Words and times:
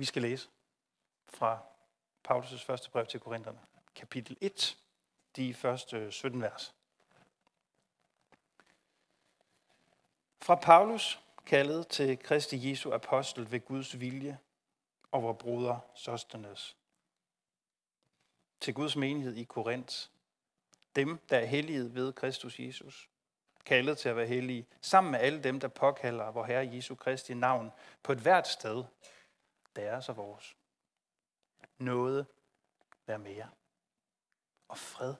Vi 0.00 0.04
skal 0.04 0.22
læse 0.22 0.48
fra 1.28 1.58
Paulus' 2.28 2.64
første 2.64 2.90
brev 2.90 3.06
til 3.06 3.20
Korintherne, 3.20 3.58
kapitel 3.94 4.36
1, 4.40 4.78
de 5.36 5.54
første 5.54 6.12
17 6.12 6.42
vers. 6.42 6.74
Fra 10.42 10.54
Paulus, 10.54 11.20
kaldet 11.46 11.88
til 11.88 12.18
Kristi 12.18 12.70
Jesu 12.70 12.92
apostel 12.92 13.52
ved 13.52 13.60
Guds 13.60 14.00
vilje, 14.00 14.38
og 15.10 15.22
vor 15.22 15.32
broder 15.32 15.78
Sostenes. 15.94 16.76
Til 18.60 18.74
Guds 18.74 18.96
menighed 18.96 19.34
i 19.34 19.44
Korinth, 19.44 19.96
dem, 20.96 21.18
der 21.30 21.38
er 21.38 21.46
hellige 21.46 21.94
ved 21.94 22.12
Kristus 22.12 22.58
Jesus, 22.58 23.08
kaldet 23.64 23.98
til 23.98 24.08
at 24.08 24.16
være 24.16 24.26
hellige, 24.26 24.66
sammen 24.80 25.10
med 25.10 25.20
alle 25.20 25.42
dem, 25.42 25.60
der 25.60 25.68
påkalder 25.68 26.30
vor 26.30 26.44
Herre 26.44 26.70
Jesu 26.72 26.94
Kristi 26.94 27.34
navn 27.34 27.72
på 28.02 28.12
et 28.12 28.18
hvert 28.18 28.48
sted, 28.48 28.84
deres 29.76 30.08
og 30.08 30.16
vores. 30.16 30.56
Noget 31.78 32.26
være 33.06 33.18
mere. 33.18 33.50
Og 34.68 34.78
fred 34.78 35.14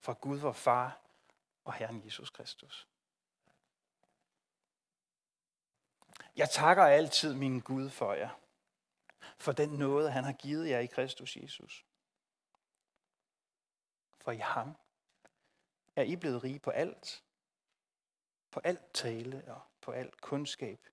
fra 0.00 0.12
Gud, 0.12 0.38
vor 0.38 0.52
Far 0.52 1.00
og 1.64 1.74
Herren 1.74 2.04
Jesus 2.04 2.30
Kristus. 2.30 2.88
Jeg 6.36 6.50
takker 6.50 6.82
altid 6.82 7.34
min 7.34 7.60
Gud 7.60 7.90
for 7.90 8.12
jer, 8.12 8.40
for 9.38 9.52
den 9.52 9.68
nåde, 9.68 10.10
han 10.10 10.24
har 10.24 10.32
givet 10.32 10.68
jer 10.68 10.78
i 10.78 10.86
Kristus 10.86 11.36
Jesus. 11.36 11.86
For 14.20 14.32
i 14.32 14.36
ham 14.36 14.76
er 15.96 16.02
I 16.02 16.16
blevet 16.16 16.44
rige 16.44 16.58
på 16.58 16.70
alt, 16.70 17.24
på 18.50 18.60
alt 18.64 18.92
tale 18.94 19.44
og 19.54 19.60
på 19.80 19.92
alt 19.92 20.20
kundskab, 20.20 20.86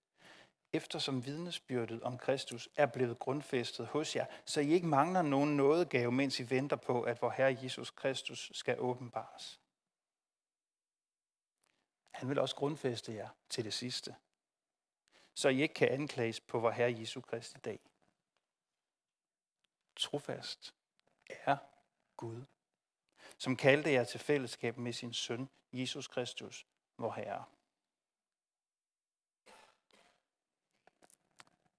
eftersom 0.74 1.26
vidnesbyrdet 1.26 2.04
om 2.04 2.18
Kristus 2.18 2.70
er 2.76 2.86
blevet 2.86 3.20
grundfæstet 3.20 3.88
hos 3.88 4.16
jer, 4.16 4.26
så 4.46 4.62
I 4.62 4.70
ikke 4.70 4.88
mangler 4.88 5.22
nogen 5.22 5.58
nådegave, 5.58 6.12
mens 6.12 6.40
I 6.40 6.50
venter 6.50 6.76
på, 6.76 7.02
at 7.02 7.22
vor 7.22 7.30
Herre 7.30 7.58
Jesus 7.64 7.92
Kristus 7.92 8.52
skal 8.54 8.80
åbenbares. 8.80 9.62
Han 12.12 12.30
vil 12.30 12.40
også 12.40 12.56
grundfæste 12.56 13.14
jer 13.14 13.30
til 13.50 13.66
det 13.66 13.74
sidste, 13.74 14.16
så 15.34 15.50
I 15.50 15.62
ikke 15.62 15.74
kan 15.74 15.90
anklages 15.90 16.40
på 16.40 16.60
vor 16.60 16.72
Herre 16.72 17.00
Jesu 17.00 17.22
Kristi 17.22 17.60
dag. 17.60 17.80
Trofast 19.96 20.76
er 21.30 21.58
Gud, 22.18 22.44
som 23.38 23.56
kaldte 23.56 23.92
jer 23.92 24.04
til 24.04 24.20
fællesskab 24.20 24.78
med 24.78 24.94
sin 24.94 25.14
søn, 25.14 25.50
Jesus 25.74 26.08
Kristus, 26.08 26.66
vor 26.98 27.12
Herre. 27.12 27.46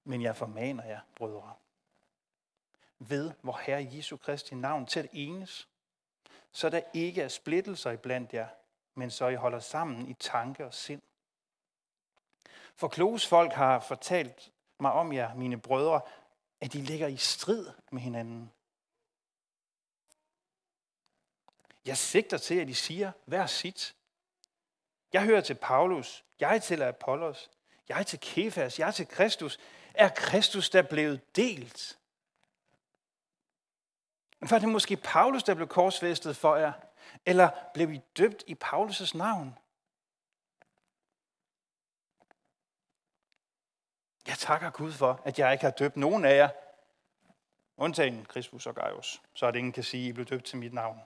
Men 0.04 0.22
jeg 0.22 0.36
formaner 0.36 0.84
jer, 0.84 1.00
brødre, 1.16 1.54
ved 2.98 3.32
vor 3.42 3.60
Herre 3.62 3.88
Jesu 3.92 4.16
Kristi 4.16 4.54
navn 4.54 4.86
til 4.86 5.00
at 5.00 5.08
enes, 5.12 5.68
så 6.52 6.68
der 6.68 6.80
ikke 6.92 7.22
er 7.22 7.28
splittelser 7.28 7.90
iblandt 7.90 8.34
jer, 8.34 8.48
men 8.94 9.10
så 9.10 9.28
I 9.28 9.34
holder 9.34 9.58
sammen 9.60 10.08
i 10.08 10.14
tanke 10.14 10.66
og 10.66 10.74
sind. 10.74 11.02
For 12.76 12.88
kloges 12.88 13.26
folk 13.26 13.52
har 13.52 13.80
fortalt 13.80 14.52
mig 14.80 14.92
om 14.92 15.12
jer, 15.12 15.34
mine 15.34 15.60
brødre, 15.60 16.00
at 16.60 16.72
de 16.72 16.82
ligger 16.82 17.06
i 17.06 17.16
strid 17.16 17.66
med 17.90 18.00
hinanden. 18.00 18.52
Jeg 21.84 21.96
sigter 21.96 22.38
til, 22.38 22.54
at 22.54 22.68
de 22.68 22.74
siger 22.74 23.12
hver 23.24 23.46
sit. 23.46 23.94
Jeg 25.12 25.24
hører 25.24 25.40
til 25.40 25.54
Paulus, 25.54 26.24
jeg 26.40 26.62
til 26.62 26.82
Apollos, 26.82 27.50
jeg 27.88 28.06
til 28.06 28.20
Kefas, 28.20 28.78
jeg 28.78 28.94
til 28.94 29.08
Kristus. 29.08 29.58
Er 29.94 30.08
Kristus 30.08 30.70
der 30.70 30.82
blevet 30.82 31.36
delt? 31.36 31.98
Var 34.50 34.58
det 34.58 34.68
måske 34.68 34.96
Paulus, 34.96 35.42
der 35.42 35.54
blev 35.54 35.68
korsfæstet 35.68 36.36
for 36.36 36.56
jer? 36.56 36.72
Eller 37.26 37.50
blev 37.74 37.92
I 37.92 38.00
døbt 38.16 38.44
i 38.46 38.56
Paulus' 38.64 39.18
navn? 39.18 39.58
Jeg 44.26 44.38
takker 44.38 44.70
Gud 44.70 44.92
for, 44.92 45.20
at 45.24 45.38
jeg 45.38 45.52
ikke 45.52 45.64
har 45.64 45.70
døbt 45.70 45.96
nogen 45.96 46.24
af 46.24 46.36
jer, 46.36 46.50
undtagen 47.76 48.24
Kristus 48.24 48.66
og 48.66 48.74
Gaius, 48.74 49.22
så 49.34 49.46
at 49.46 49.56
ingen 49.56 49.72
kan 49.72 49.84
sige, 49.84 50.04
at 50.04 50.08
I 50.08 50.12
blev 50.12 50.26
døbt 50.26 50.44
til 50.44 50.58
mit 50.58 50.72
navn. 50.72 51.00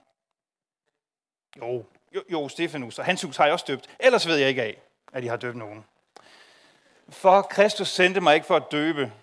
Jo, 1.57 1.85
jo, 2.15 2.23
jo 2.31 2.49
Stefanus 2.49 2.99
og 2.99 3.05
hans 3.05 3.21
hus 3.21 3.37
har 3.37 3.45
jeg 3.45 3.53
også 3.53 3.65
døbt. 3.67 3.95
Ellers 3.99 4.27
ved 4.27 4.35
jeg 4.35 4.49
ikke 4.49 4.63
af, 4.63 4.81
at 5.13 5.23
I 5.23 5.27
har 5.27 5.37
døbt 5.37 5.57
nogen. 5.57 5.85
For 7.09 7.41
Kristus 7.41 7.87
sendte 7.87 8.21
mig 8.21 8.35
ikke 8.35 8.47
for 8.47 8.55
at 8.55 8.71
døbe, 8.71 9.13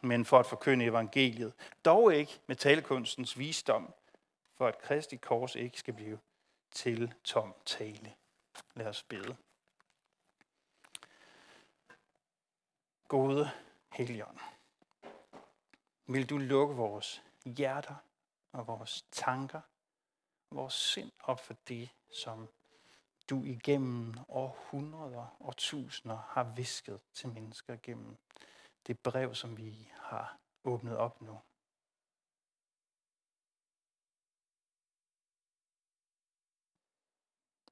men 0.00 0.24
for 0.24 0.38
at 0.38 0.46
forkynde 0.46 0.84
evangeliet. 0.84 1.52
Dog 1.84 2.14
ikke 2.14 2.40
med 2.46 2.56
talekunstens 2.56 3.38
visdom, 3.38 3.94
for 4.56 4.66
at 4.66 4.78
Kristi 4.78 5.16
kors 5.16 5.54
ikke 5.54 5.78
skal 5.78 5.94
blive 5.94 6.18
til 6.70 7.14
tom 7.24 7.54
tale. 7.64 8.14
Lad 8.74 8.86
os 8.86 9.02
bede. 9.02 9.36
Gode 13.08 13.50
Helion, 13.92 14.40
vil 16.06 16.30
du 16.30 16.38
lukke 16.38 16.74
vores 16.74 17.22
hjerter 17.44 17.94
og 18.52 18.66
vores 18.66 19.04
tanker, 19.12 19.60
vores 20.50 20.74
sind 20.74 21.12
op 21.22 21.40
for 21.40 21.54
det, 21.68 21.88
som 22.12 22.48
du 23.30 23.44
igennem 23.44 24.14
århundreder 24.28 25.36
og 25.40 25.56
tusinder 25.56 26.16
har 26.16 26.54
visket 26.56 27.00
til 27.14 27.28
mennesker 27.28 27.76
gennem 27.82 28.16
det 28.86 28.98
brev, 28.98 29.34
som 29.34 29.56
vi 29.56 29.92
har 29.92 30.38
åbnet 30.64 30.96
op 30.96 31.20
nu. 31.20 31.40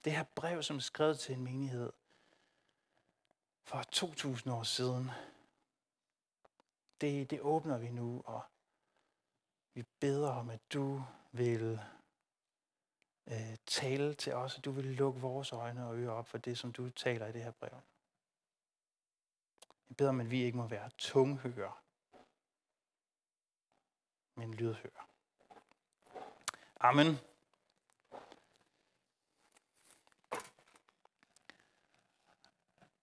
Det 0.05 0.13
her 0.13 0.25
brev, 0.35 0.63
som 0.63 0.77
er 0.77 0.81
skrevet 0.81 1.19
til 1.19 1.35
en 1.35 1.45
menighed 1.45 1.93
for 3.65 3.83
2000 3.83 4.53
år 4.53 4.63
siden, 4.63 5.11
det, 7.01 7.31
det 7.31 7.41
åbner 7.41 7.79
vi 7.79 7.91
nu, 7.91 8.23
og 8.25 8.43
vi 9.75 9.83
beder 10.01 10.31
om, 10.31 10.51
at 10.51 10.61
du 10.73 11.03
vil 11.33 11.81
øh, 13.27 13.57
tale 13.67 14.15
til 14.15 14.35
os, 14.35 14.59
at 14.59 14.65
du 14.65 14.71
vil 14.71 14.85
lukke 14.85 15.21
vores 15.21 15.53
øjne 15.53 15.87
og 15.87 15.97
ører 15.97 16.13
op 16.13 16.29
for 16.29 16.39
det, 16.39 16.59
som 16.59 16.73
du 16.73 16.91
taler 16.91 17.27
i 17.27 17.33
det 17.33 17.45
her 17.45 17.51
brev. 17.51 17.71
Jeg 19.89 19.97
beder 19.97 20.11
om, 20.11 20.21
at 20.21 20.31
vi 20.31 20.43
ikke 20.43 20.57
må 20.57 20.67
være 20.67 20.91
tunghører, 20.99 21.83
men 24.35 24.55
lydhører. 24.55 25.09
Amen. 26.81 27.19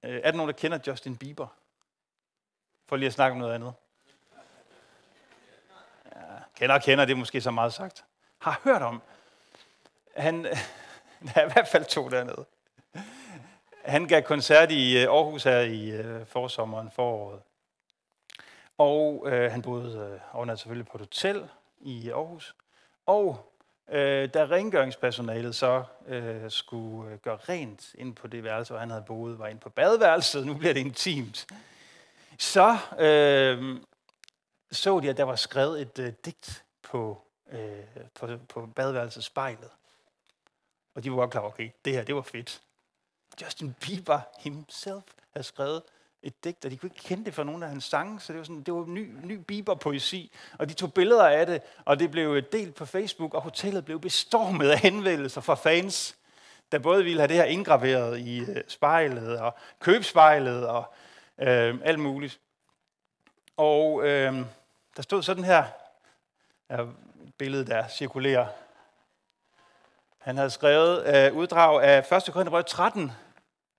Øh, 0.03 0.21
er 0.23 0.31
der 0.31 0.37
nogen, 0.37 0.53
der 0.53 0.57
kender 0.57 0.79
Justin 0.87 1.17
Bieber? 1.17 1.47
For 2.85 2.95
lige 2.95 3.07
at 3.07 3.13
snakke 3.13 3.31
om 3.31 3.37
noget 3.37 3.53
andet. 3.53 3.73
Ja, 6.15 6.39
kender 6.55 6.75
og 6.75 6.81
kender, 6.81 7.05
det 7.05 7.13
er 7.13 7.17
måske 7.17 7.41
så 7.41 7.51
meget 7.51 7.73
sagt. 7.73 8.05
Har 8.37 8.61
hørt 8.63 8.81
om. 8.81 9.01
Han, 10.19 10.43
der 11.25 11.31
er 11.35 11.49
i 11.49 11.51
hvert 11.53 11.67
fald 11.67 11.85
to 11.85 12.09
dernede. 12.09 12.45
Han 13.85 14.07
gav 14.07 14.21
koncert 14.21 14.71
i 14.71 14.97
øh, 14.97 15.03
Aarhus 15.03 15.43
her 15.43 15.59
i 15.59 15.89
øh, 15.89 16.25
forsommeren 16.25 16.91
foråret. 16.91 17.41
Og 18.77 19.23
øh, 19.27 19.51
han 19.51 19.61
boede 19.61 20.09
øh, 20.13 20.35
overnat 20.35 20.59
selvfølgelig 20.59 20.87
på 20.87 20.97
et 20.97 21.01
hotel 21.01 21.49
i 21.79 22.09
Aarhus. 22.09 22.55
Og 23.05 23.53
øh, 23.91 24.33
da 24.33 24.45
rengøringspersonalet 24.45 25.55
så 25.55 25.83
øh, 26.07 26.51
skulle 26.51 27.11
øh, 27.11 27.17
gøre 27.17 27.37
rent 27.49 27.95
ind 27.95 28.15
på 28.15 28.27
det 28.27 28.43
værelse, 28.43 28.73
hvor 28.73 28.79
han 28.79 28.89
havde 28.89 29.03
boet, 29.07 29.39
var 29.39 29.47
ind 29.47 29.59
på 29.59 29.69
badeværelset, 29.69 30.45
nu 30.45 30.53
bliver 30.53 30.73
det 30.73 30.79
intimt, 30.79 31.47
så 32.37 32.77
øh, 32.99 33.79
så 34.71 34.99
de, 34.99 35.09
at 35.09 35.17
der 35.17 35.23
var 35.23 35.35
skrevet 35.35 35.81
et 35.81 35.99
øh, 35.99 36.13
digt 36.25 36.63
på, 36.81 37.21
øh, 37.51 37.83
på, 38.13 38.27
på 38.49 38.65
badeværelsespejlet. 38.65 39.69
Og 40.95 41.03
de 41.03 41.11
var 41.11 41.17
godt 41.17 41.31
klar, 41.31 41.41
okay, 41.41 41.69
det 41.85 41.93
her, 41.93 42.03
det 42.03 42.15
var 42.15 42.21
fedt. 42.21 42.61
Justin 43.41 43.75
Bieber 43.81 44.19
himself 44.39 45.03
havde 45.33 45.43
skrevet 45.43 45.81
et 46.23 46.43
digt, 46.43 46.65
og 46.65 46.71
de 46.71 46.77
kunne 46.77 46.91
ikke 46.95 47.07
kende 47.07 47.25
det 47.25 47.33
fra 47.33 47.43
nogen 47.43 47.63
af 47.63 47.69
hans 47.69 47.83
sange, 47.83 48.19
så 48.19 48.33
det 48.33 48.39
var, 48.39 48.45
sådan, 48.45 48.63
det 48.63 48.73
var 48.73 48.85
ny, 48.85 49.11
ny 49.23 49.33
Bieber-poesi. 49.33 50.31
Og 50.59 50.69
de 50.69 50.73
tog 50.73 50.93
billeder 50.93 51.27
af 51.27 51.45
det, 51.45 51.61
og 51.85 51.99
det 51.99 52.11
blev 52.11 52.29
øh, 52.29 52.43
delt 52.51 52.75
på 52.75 52.85
Facebook, 52.85 53.33
og 53.33 53.41
hotellet 53.41 53.85
blev 53.85 54.01
bestormet 54.01 54.69
af 54.69 54.79
henvendelser 54.79 55.41
fra 55.41 55.55
fans, 55.55 56.15
der 56.71 56.79
både 56.79 57.03
ville 57.03 57.19
have 57.19 57.27
det 57.27 57.35
her 57.35 57.43
indgraveret 57.43 58.19
i 58.19 58.39
øh, 58.39 58.63
spejlet, 58.67 59.39
og 59.39 59.55
købspejlet, 59.79 60.67
og 60.67 60.93
øh, 61.37 61.75
alt 61.83 61.99
muligt. 61.99 62.39
Og 63.57 64.07
øh, 64.07 64.33
der 64.97 65.01
stod 65.01 65.23
sådan 65.23 65.43
her, 65.43 65.63
er 66.69 66.81
et 66.81 67.33
billede, 67.37 67.65
der 67.65 67.87
cirkulerer. 67.87 68.47
Han 70.29 70.37
havde 70.37 70.49
skrevet 70.49 71.15
øh, 71.15 71.37
uddrag 71.37 71.83
af 71.83 72.11
1. 72.11 72.33
Korintherbrev 72.33 72.63
13, 72.63 73.11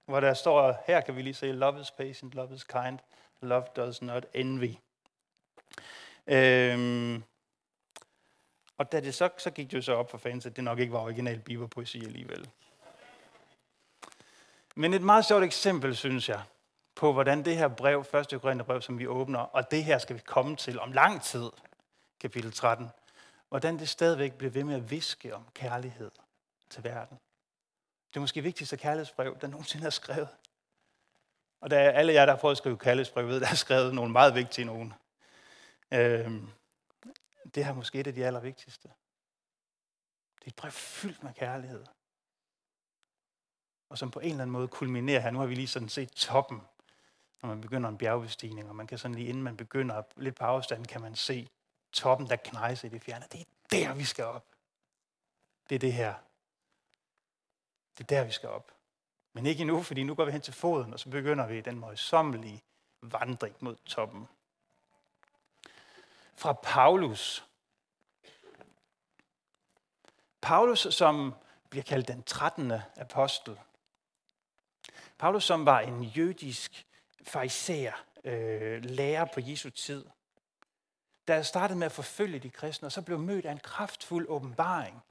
hvor 0.06 0.20
der 0.20 0.34
står, 0.34 0.82
her 0.86 1.00
kan 1.00 1.16
vi 1.16 1.22
lige 1.22 1.34
se, 1.34 1.52
love 1.52 1.80
is 1.80 1.90
patient, 1.90 2.34
love 2.34 2.54
is 2.54 2.64
kind, 2.64 2.98
love 3.42 3.64
does 3.76 4.02
not 4.02 4.26
envy. 4.34 4.74
Øhm, 6.26 7.22
og 8.78 8.92
da 8.92 9.00
det 9.00 9.14
så, 9.14 9.28
så 9.38 9.50
gik 9.50 9.70
det 9.70 9.76
jo 9.76 9.82
så 9.82 9.94
op 9.94 10.10
for 10.10 10.18
fans, 10.18 10.46
at 10.46 10.56
det 10.56 10.64
nok 10.64 10.78
ikke 10.78 10.92
var 10.92 10.98
original 10.98 11.38
bibelpoesi 11.40 12.04
alligevel. 12.04 12.48
Men 14.76 14.94
et 14.94 15.02
meget 15.02 15.24
sjovt 15.24 15.44
eksempel, 15.44 15.96
synes 15.96 16.28
jeg, 16.28 16.42
på 16.94 17.12
hvordan 17.12 17.44
det 17.44 17.56
her 17.56 17.68
brev, 17.68 18.04
1. 18.32 18.40
Korintherbrev, 18.42 18.82
som 18.82 18.98
vi 18.98 19.06
åbner, 19.06 19.40
og 19.40 19.70
det 19.70 19.84
her 19.84 19.98
skal 19.98 20.16
vi 20.16 20.22
komme 20.26 20.56
til 20.56 20.80
om 20.80 20.92
lang 20.92 21.22
tid, 21.22 21.50
kapitel 22.20 22.52
13, 22.52 22.88
hvordan 23.48 23.78
det 23.78 23.88
stadigvæk 23.88 24.32
bliver 24.32 24.50
ved 24.50 24.64
med 24.64 24.74
at 24.74 24.90
viske 24.90 25.34
om 25.34 25.46
kærlighed 25.54 26.10
til 26.70 26.84
verden. 26.84 27.18
Det 28.08 28.16
er 28.16 28.20
måske 28.20 28.42
vigtigste 28.42 28.76
kærlighedsbrev, 28.76 29.38
der 29.40 29.46
nogensinde 29.46 29.86
er 29.86 29.90
skrevet. 29.90 30.28
Og 31.60 31.70
der 31.70 31.78
er 31.78 31.90
alle 31.90 32.12
jer, 32.12 32.26
der 32.26 32.32
har 32.32 32.40
prøvet 32.40 32.54
at 32.54 32.58
skrive 32.58 32.78
kærlighedsbrev, 32.78 33.26
ved, 33.26 33.40
der 33.40 33.48
er 33.48 33.54
skrevet 33.54 33.94
nogle 33.94 34.12
meget 34.12 34.34
vigtige 34.34 34.64
nogen. 34.64 34.94
Øhm, 35.92 36.50
det 37.54 37.64
er 37.64 37.72
måske 37.72 38.00
et 38.00 38.06
af 38.06 38.14
de 38.14 38.26
allervigtigste. 38.26 38.88
Det 40.38 40.44
er 40.44 40.48
et 40.48 40.56
brev 40.56 40.70
fyldt 40.70 41.22
med 41.22 41.34
kærlighed. 41.34 41.84
Og 43.88 43.98
som 43.98 44.10
på 44.10 44.20
en 44.20 44.30
eller 44.30 44.42
anden 44.42 44.52
måde 44.52 44.68
kulminerer 44.68 45.20
her. 45.20 45.30
Nu 45.30 45.38
har 45.38 45.46
vi 45.46 45.54
lige 45.54 45.68
sådan 45.68 45.88
set 45.88 46.12
toppen, 46.12 46.60
når 47.42 47.48
man 47.48 47.60
begynder 47.60 47.88
en 47.88 47.98
bjergbestigning, 47.98 48.68
og 48.68 48.76
man 48.76 48.86
kan 48.86 48.98
sådan 48.98 49.14
lige 49.14 49.28
inden 49.28 49.42
man 49.42 49.56
begynder 49.56 50.02
lidt 50.16 50.36
på 50.36 50.44
afstand, 50.44 50.86
kan 50.86 51.00
man 51.00 51.14
se 51.14 51.48
toppen, 51.92 52.28
der 52.28 52.36
knejser 52.36 52.88
i 52.88 52.90
det 52.90 53.02
fjerne. 53.02 53.24
Det 53.32 53.40
er 53.40 53.44
der, 53.70 53.94
vi 53.94 54.04
skal 54.04 54.24
op. 54.24 54.46
Det 55.68 55.74
er 55.74 55.78
det 55.78 55.92
her. 55.92 56.14
Det 58.00 58.12
er 58.12 58.18
der, 58.18 58.24
vi 58.24 58.32
skal 58.32 58.48
op. 58.48 58.72
Men 59.32 59.46
ikke 59.46 59.60
endnu, 59.60 59.82
fordi 59.82 60.02
nu 60.02 60.14
går 60.14 60.24
vi 60.24 60.32
hen 60.32 60.40
til 60.40 60.54
foden, 60.54 60.92
og 60.92 61.00
så 61.00 61.08
begynder 61.08 61.46
vi 61.46 61.60
den 61.60 61.78
møjsommelige 61.78 62.62
vandring 63.02 63.56
mod 63.60 63.76
toppen. 63.76 64.28
Fra 66.36 66.52
Paulus. 66.52 67.46
Paulus, 70.40 70.86
som 70.90 71.34
bliver 71.70 71.82
kaldt 71.82 72.08
den 72.08 72.22
13. 72.22 72.72
apostel. 72.96 73.58
Paulus, 75.18 75.44
som 75.44 75.66
var 75.66 75.80
en 75.80 76.02
jødisk 76.02 76.86
fariser, 77.22 77.92
øh, 78.24 78.84
lærer 78.84 79.24
på 79.34 79.40
Jesu 79.40 79.70
tid, 79.70 80.04
der 81.28 81.42
startede 81.42 81.78
med 81.78 81.86
at 81.86 81.92
forfølge 81.92 82.38
de 82.38 82.50
kristne, 82.50 82.88
og 82.88 82.92
så 82.92 83.02
blev 83.02 83.18
mødt 83.18 83.46
af 83.46 83.52
en 83.52 83.58
kraftfuld 83.58 84.26
åbenbaring 84.28 85.02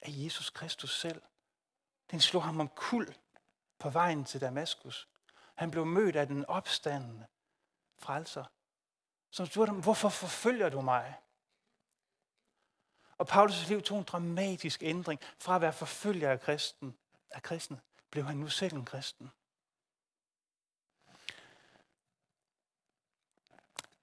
af 0.00 0.08
Jesus 0.10 0.50
Kristus 0.50 1.00
selv. 1.00 1.22
Den 2.10 2.20
slog 2.20 2.42
ham 2.42 2.60
om 2.60 2.68
kul 2.68 3.14
på 3.78 3.90
vejen 3.90 4.24
til 4.24 4.40
Damaskus. 4.40 5.08
Han 5.54 5.70
blev 5.70 5.86
mødt 5.86 6.16
af 6.16 6.26
den 6.26 6.46
opstandende 6.46 7.26
frelser, 7.98 8.44
som 9.30 9.46
spurgte 9.46 9.70
ham, 9.70 9.82
hvorfor 9.82 10.08
forfølger 10.08 10.68
du 10.68 10.80
mig? 10.80 11.14
Og 13.18 13.30
Paulus' 13.30 13.68
liv 13.68 13.82
tog 13.82 13.98
en 13.98 14.04
dramatisk 14.04 14.82
ændring. 14.82 15.20
Fra 15.38 15.54
at 15.54 15.60
være 15.60 15.72
forfølger 15.72 16.30
af, 16.30 16.40
kristen, 16.40 16.98
af 17.30 17.42
kristne, 17.42 17.80
blev 18.10 18.24
han 18.24 18.36
nu 18.36 18.48
selv 18.48 18.74
en 18.74 18.84
kristen. 18.84 19.30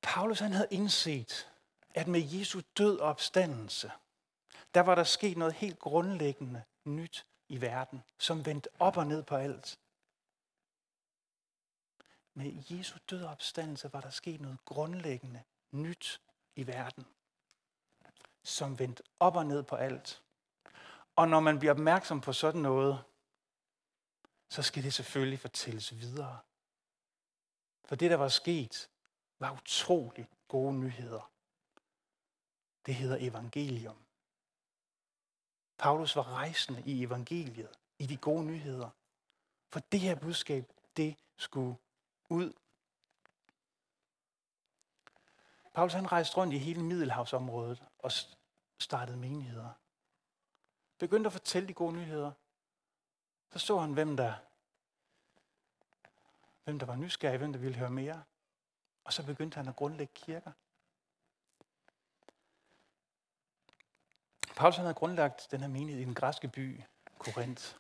Paulus 0.02 0.40
han 0.40 0.54
havde 0.54 0.68
indset, 0.72 1.52
at 1.94 2.08
med 2.08 2.22
Jesu 2.22 2.62
død 2.78 3.00
og 3.00 3.10
opstandelse, 3.10 3.92
der 4.74 4.82
var 4.82 4.96
der 4.96 5.04
sket 5.04 5.38
noget 5.38 5.54
helt 5.54 5.80
grundlæggende 5.80 6.64
nyt 6.84 7.26
i 7.50 7.62
verden, 7.62 8.04
som 8.18 8.46
vendte 8.46 8.70
op 8.80 8.98
og 8.98 9.08
ned 9.08 9.24
på 9.24 9.36
alt. 9.36 9.80
Med 12.34 12.64
Jesu 12.70 12.98
død 13.10 13.24
og 13.24 13.32
opstandelse 13.32 13.94
var 13.94 14.02
der 14.02 14.10
sket 14.10 14.42
noget 14.42 14.66
grundlæggende 14.66 15.44
nyt 15.72 16.22
i 16.56 16.68
verden, 16.68 17.06
som 18.44 18.80
vendte 18.80 19.04
op 19.20 19.36
og 19.36 19.46
ned 19.46 19.64
på 19.64 19.76
alt. 19.76 20.22
Og 21.16 21.28
når 21.28 21.40
man 21.40 21.60
bliver 21.60 21.74
opmærksom 21.74 22.22
på 22.22 22.34
sådan 22.34 22.62
noget, 22.62 23.04
så 24.50 24.62
skal 24.62 24.84
det 24.84 24.94
selvfølgelig 24.94 25.40
fortælles 25.40 26.00
videre. 26.00 26.40
For 27.86 27.96
det, 27.96 28.12
der 28.12 28.18
var 28.18 28.28
sket, 28.28 28.90
var 29.40 29.54
utrolig 29.54 30.28
gode 30.48 30.74
nyheder. 30.74 31.32
Det 32.86 32.96
hedder 32.96 33.18
evangelium. 33.20 34.05
Paulus 35.78 36.16
var 36.16 36.34
rejsende 36.34 36.84
i 36.86 37.04
evangeliet, 37.04 37.80
i 38.00 38.06
de 38.06 38.18
gode 38.18 38.46
nyheder. 38.46 38.90
For 39.70 39.80
det 39.80 40.00
her 40.00 40.16
budskab, 40.16 40.72
det 40.98 41.16
skulle 41.38 41.78
ud. 42.30 42.54
Paulus 45.74 45.94
han 45.94 46.12
rejste 46.12 46.38
rundt 46.38 46.54
i 46.54 46.58
hele 46.58 46.84
Middelhavsområdet 46.84 47.84
og 48.00 48.12
startede 48.80 49.18
menigheder. 49.18 49.70
Begyndte 50.98 51.28
at 51.28 51.32
fortælle 51.32 51.68
de 51.68 51.74
gode 51.74 51.94
nyheder. 51.94 52.32
Så 53.52 53.60
så 53.60 53.80
han, 53.80 53.94
hvem 53.94 54.18
der, 54.18 54.34
hvem 56.64 56.80
der 56.80 56.86
var 56.86 56.96
nysgerrig, 56.96 57.38
hvem 57.38 57.54
der 57.54 57.60
ville 57.60 57.78
høre 57.78 57.90
mere. 57.90 58.24
Og 59.04 59.14
så 59.14 59.26
begyndte 59.26 59.56
han 59.56 59.68
at 59.68 59.76
grundlægge 59.76 60.14
kirker. 60.14 60.52
Paulus 64.56 64.76
havde 64.78 64.94
grundlagt 64.94 65.48
den 65.52 65.62
her 65.62 65.68
menighed 65.68 66.02
i 66.02 66.06
den 66.06 66.16
græske 66.16 66.48
by 66.48 66.82
Korinth. 67.20 67.76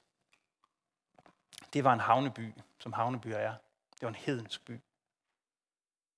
Det 1.74 1.84
var 1.84 1.94
en 1.94 2.00
havneby, 2.00 2.54
som 2.80 2.94
havnebyer 2.94 3.38
er. 3.38 3.56
Det 3.92 4.02
var 4.02 4.08
en 4.08 4.16
hedensk 4.16 4.66
by. 4.66 4.82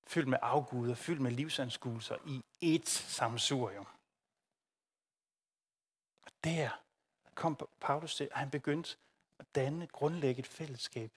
Fyldt 0.07 0.27
med 0.27 0.37
afguder, 0.41 0.95
fyldt 0.95 1.21
med 1.21 1.31
livsanskuelser 1.31 2.17
i 2.25 2.43
ét 2.77 2.85
samsurium. 2.89 3.87
Og 6.25 6.31
der 6.43 6.69
kom 7.35 7.69
Paulus 7.79 8.15
til, 8.15 8.23
at 8.23 8.37
han 8.37 8.49
begyndte 8.49 8.97
at 9.39 9.45
danne, 9.55 9.87
grundlægge 9.87 10.39
et 10.39 10.47
fællesskab 10.47 11.11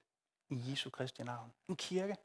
i 0.49 0.71
Jesu 0.71 0.91
Kristi 0.91 1.23
navn. 1.23 1.53
En 1.69 1.77
kirke. 1.77 2.17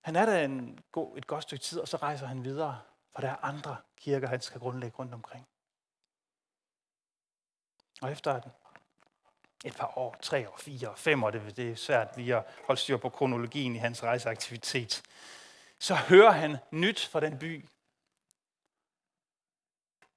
Han 0.00 0.16
er 0.16 0.26
der 0.26 0.44
en 0.44 0.80
god, 0.92 1.18
et 1.18 1.26
godt 1.26 1.42
stykke 1.42 1.62
tid, 1.62 1.80
og 1.80 1.88
så 1.88 1.96
rejser 1.96 2.26
han 2.26 2.44
videre, 2.44 2.82
for 3.16 3.20
der 3.20 3.30
er 3.30 3.44
andre 3.44 3.76
kirker, 3.96 4.28
han 4.28 4.40
skal 4.40 4.60
grundlægge 4.60 4.96
rundt 4.98 5.14
omkring. 5.14 5.48
Og 8.02 8.12
efter 8.12 8.40
et 9.64 9.76
par 9.76 9.98
år, 9.98 10.16
tre 10.22 10.48
år, 10.48 10.56
fire 10.56 10.90
år, 10.90 10.94
fem 10.94 11.24
år, 11.24 11.30
det, 11.30 11.56
det 11.56 11.70
er 11.70 11.76
svært 11.76 12.16
lige 12.16 12.36
at 12.36 12.44
holde 12.66 12.80
styr 12.80 12.96
på 12.96 13.08
kronologien 13.08 13.74
i 13.74 13.78
hans 13.78 14.02
rejseaktivitet, 14.02 15.02
så 15.78 15.94
hører 15.94 16.30
han 16.30 16.56
nyt 16.70 17.06
fra 17.06 17.20
den 17.20 17.38
by, 17.38 17.68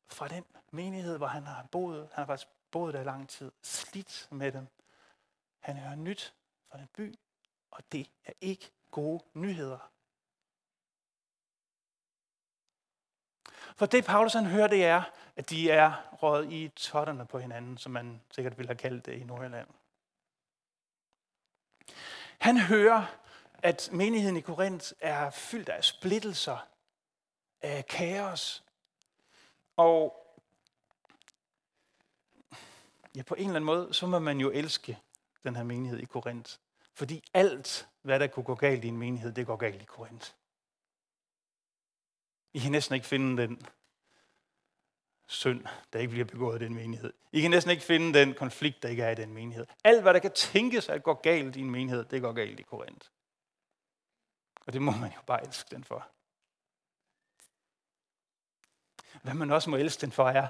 fra 0.08 0.28
den 0.28 0.46
menighed, 0.72 1.18
hvor 1.18 1.28
han 1.28 1.44
har 1.44 1.68
boet. 1.72 2.00
Han 2.00 2.22
har 2.22 2.26
faktisk 2.26 2.50
boet 2.72 2.94
der 2.94 3.02
i 3.02 3.04
lang 3.04 3.30
tid, 3.30 3.52
slidt 3.64 4.28
med 4.32 4.52
dem. 4.52 4.68
Han 5.60 5.78
hører 5.78 5.96
nyt 5.96 6.34
fra 6.72 6.78
den 6.78 6.88
by, 6.88 7.16
og 7.72 7.84
det 7.92 8.10
er 8.26 8.34
ikke 8.42 8.72
gode 8.92 9.24
nyheder. 9.34 9.92
For 13.80 13.86
det 13.86 14.06
Paulus 14.06 14.34
han 14.34 14.46
hører, 14.46 14.68
det 14.68 14.86
er, 14.86 15.02
at 15.36 15.50
de 15.50 15.72
er 15.72 16.16
råd 16.24 16.46
i 16.50 16.68
totterne 16.68 17.26
på 17.26 17.40
hinanden, 17.40 17.78
som 17.78 17.92
man 17.92 18.22
sikkert 18.32 18.58
ville 18.58 18.70
have 18.70 18.78
kaldt 18.78 19.06
det 19.06 19.14
i 19.14 19.24
Nordjylland. 19.24 19.68
Han 22.40 22.58
hører, 22.58 23.06
at 23.64 23.90
menigheden 23.92 24.38
i 24.38 24.42
Korinth 24.42 24.92
er 25.00 25.30
fyldt 25.30 25.70
af 25.70 25.84
splittelser, 25.84 26.68
af 27.62 27.86
kaos. 27.86 28.64
Og 29.78 30.26
ja, 33.16 33.24
på 33.24 33.36
en 33.36 33.42
eller 33.42 33.56
anden 33.56 33.64
måde, 33.64 33.94
så 33.94 34.08
må 34.08 34.20
man 34.20 34.40
jo 34.40 34.52
elske 34.52 35.00
den 35.44 35.56
her 35.56 35.64
menighed 35.64 36.00
i 36.00 36.06
Korinth. 36.06 36.56
Fordi 36.94 37.24
alt, 37.34 37.88
hvad 38.02 38.20
der 38.20 38.28
kunne 38.28 38.46
gå 38.46 38.56
galt 38.56 38.84
i 38.84 38.88
en 38.88 38.98
menighed, 38.98 39.32
det 39.32 39.46
går 39.46 39.56
galt 39.56 39.82
i 39.82 39.86
Korinth. 39.86 40.32
I 42.54 42.60
kan 42.60 42.72
næsten 42.72 42.96
ikke 42.96 43.08
finde 43.08 43.42
den 43.42 43.68
synd, 45.28 45.66
der 45.94 46.00
ikke 46.00 46.12
bliver 46.12 46.26
begået 46.26 46.62
i 46.62 46.66
den 46.66 46.76
menighed. 46.76 47.14
I 47.32 47.42
kan 47.42 47.52
næsten 47.52 47.72
ikke 47.72 47.84
finde 47.84 48.20
den 48.20 48.34
konflikt, 48.34 48.84
der 48.84 48.90
ikke 48.90 49.04
er 49.04 49.10
i 49.10 49.16
den 49.16 49.34
menighed. 49.34 49.66
Alt, 49.84 50.02
hvad 50.02 50.14
der 50.14 50.20
kan 50.20 50.32
tænkes 50.32 50.90
at 50.90 51.04
gå 51.04 51.14
galt 51.14 51.56
i 51.56 51.60
en 51.60 51.72
menighed, 51.72 52.06
det 52.06 52.22
går 52.22 52.34
galt 52.34 52.60
i 52.60 52.64
Korinth. 52.64 53.10
Og 54.66 54.74
det 54.74 54.82
må 54.82 54.92
man 54.92 55.12
jo 55.12 55.22
bare 55.26 55.48
elske 55.48 55.76
den 55.76 55.84
for. 55.84 56.10
Hvad 59.24 59.34
man 59.34 59.52
også 59.52 59.70
må 59.70 59.76
elske 59.76 60.02
den 60.02 60.12
for, 60.12 60.30
er, 60.30 60.48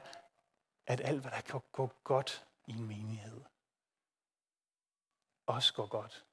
at 0.86 1.02
alt, 1.02 1.22
hvad 1.22 1.32
der 1.32 1.42
kan 1.42 1.62
gå 1.72 1.92
godt 2.04 2.46
i 2.68 2.72
en 2.72 2.88
menighed, 2.88 3.42
også 5.46 5.74
går 5.74 5.88
godt 5.88 6.26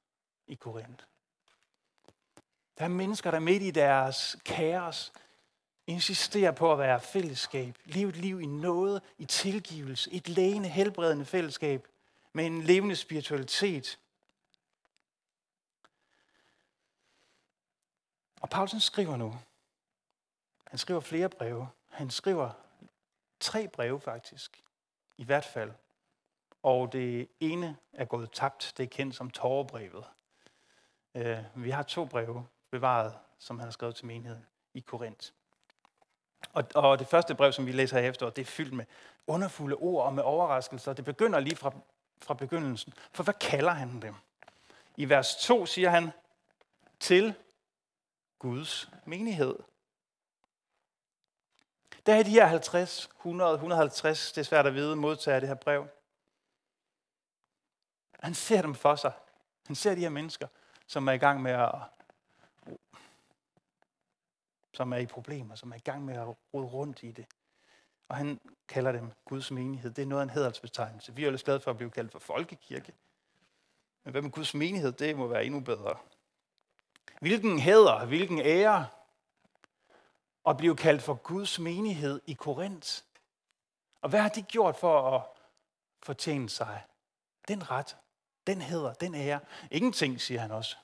i 0.47 0.55
Korinth. 0.55 1.05
Der 2.77 2.83
er 2.83 2.87
mennesker, 2.87 3.31
der 3.31 3.39
midt 3.39 3.63
i 3.63 3.71
deres 3.71 4.37
kaos 4.45 5.13
insisterer 5.87 6.51
på 6.51 6.71
at 6.71 6.79
være 6.79 7.01
fællesskab. 7.01 7.77
Liv 7.85 8.07
et 8.07 8.15
liv 8.15 8.41
i 8.41 8.45
noget, 8.45 9.01
i 9.17 9.25
tilgivelse. 9.25 10.11
Et 10.11 10.29
lægende, 10.29 10.69
helbredende 10.69 11.25
fællesskab 11.25 11.87
med 12.33 12.45
en 12.45 12.61
levende 12.61 12.95
spiritualitet. 12.95 13.99
Og 18.41 18.49
Paulsen 18.49 18.79
skriver 18.79 19.17
nu. 19.17 19.35
Han 20.67 20.79
skriver 20.79 20.99
flere 20.99 21.29
breve. 21.29 21.69
Han 21.89 22.09
skriver 22.09 22.51
tre 23.39 23.67
breve 23.67 24.01
faktisk. 24.01 24.63
I 25.17 25.23
hvert 25.23 25.45
fald. 25.45 25.71
Og 26.63 26.93
det 26.93 27.27
ene 27.39 27.77
er 27.93 28.05
gået 28.05 28.31
tabt. 28.31 28.73
Det 28.77 28.83
er 28.83 28.87
kendt 28.87 29.15
som 29.15 29.29
tårerbrevet. 29.29 30.05
Øh, 31.15 31.43
vi 31.55 31.69
har 31.69 31.83
to 31.83 32.05
breve 32.05 32.47
bevaret, 32.71 33.13
som 33.39 33.59
han 33.59 33.67
har 33.67 33.71
skrevet 33.71 33.95
til 33.95 34.05
menigheden 34.05 34.45
i 34.73 34.79
Korinth. 34.79 35.31
Og, 36.53 36.63
og 36.75 36.99
det 36.99 37.07
første 37.07 37.35
brev, 37.35 37.51
som 37.51 37.65
vi 37.65 37.71
læser 37.71 37.99
her 37.99 38.09
efter, 38.09 38.29
det 38.29 38.41
er 38.41 38.45
fyldt 38.45 38.73
med 38.73 38.85
underfulde 39.27 39.75
ord 39.75 40.05
og 40.05 40.13
med 40.13 40.23
overraskelser. 40.23 40.93
Det 40.93 41.05
begynder 41.05 41.39
lige 41.39 41.55
fra, 41.55 41.71
fra 42.21 42.33
begyndelsen. 42.33 42.93
For 43.11 43.23
hvad 43.23 43.33
kalder 43.33 43.71
han 43.71 44.01
dem? 44.01 44.15
I 44.95 45.09
vers 45.09 45.35
2 45.35 45.65
siger 45.65 45.89
han, 45.89 46.11
til 46.99 47.33
Guds 48.39 48.89
menighed. 49.05 49.55
Der 52.05 52.15
er 52.15 52.23
de 52.23 52.29
her 52.29 52.45
50, 52.45 53.09
100, 53.17 53.53
150, 53.53 54.31
det 54.31 54.41
er 54.41 54.45
svært 54.45 54.67
at 54.67 54.73
vide, 54.73 54.95
modtager 54.95 55.39
det 55.39 55.49
her 55.49 55.55
brev. 55.55 55.87
Han 58.19 58.33
ser 58.33 58.61
dem 58.61 58.75
for 58.75 58.95
sig. 58.95 59.11
Han 59.67 59.75
ser 59.75 59.95
de 59.95 60.01
her 60.01 60.09
mennesker, 60.09 60.47
som 60.87 61.07
er 61.07 61.11
i 61.11 61.17
gang 61.17 61.41
med 61.41 61.51
at 61.51 61.75
som 64.77 64.93
er 64.93 64.97
i 64.97 65.05
problemer, 65.05 65.55
som 65.55 65.71
er 65.71 65.75
i 65.75 65.79
gang 65.79 66.05
med 66.05 66.15
at 66.15 66.27
rode 66.53 66.67
rundt 66.67 67.03
i 67.03 67.11
det. 67.11 67.25
Og 68.09 68.15
han 68.15 68.39
kalder 68.67 68.91
dem 68.91 69.11
Guds 69.25 69.51
menighed. 69.51 69.91
Det 69.91 70.01
er 70.01 70.05
noget 70.05 70.21
af 70.21 70.23
en 70.23 70.29
hedersbetegnelse. 70.29 71.15
Vi 71.15 71.25
er 71.25 71.31
jo 71.31 71.37
glade 71.45 71.59
for 71.59 71.71
at 71.71 71.77
blive 71.77 71.91
kaldt 71.91 72.11
for 72.11 72.19
folkekirke. 72.19 72.93
Men 74.03 74.11
hvad 74.11 74.21
med 74.21 74.31
Guds 74.31 74.53
menighed, 74.53 74.91
det 74.91 75.17
må 75.17 75.27
være 75.27 75.45
endnu 75.45 75.59
bedre. 75.59 75.97
Hvilken 77.21 77.59
hæder, 77.59 78.05
hvilken 78.05 78.39
ære 78.39 78.87
at 80.47 80.57
blive 80.57 80.75
kaldt 80.75 81.01
for 81.01 81.13
Guds 81.13 81.59
menighed 81.59 82.21
i 82.25 82.33
Korinth. 82.33 83.01
Og 84.01 84.09
hvad 84.09 84.19
har 84.19 84.29
de 84.29 84.41
gjort 84.41 84.75
for 84.75 85.11
at 85.11 85.21
fortjene 86.03 86.49
sig 86.49 86.83
den 87.47 87.71
ret, 87.71 87.97
den 88.47 88.61
hæder, 88.61 88.93
den 88.93 89.15
ære? 89.15 89.39
Ingenting, 89.71 90.21
siger 90.21 90.39
han 90.39 90.51
også. 90.51 90.75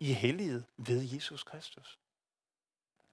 I 0.00 0.12
hellighed 0.12 0.20
helliget 0.20 0.64
ved 0.76 1.14
Jesus 1.14 1.42
Kristus. 1.42 1.98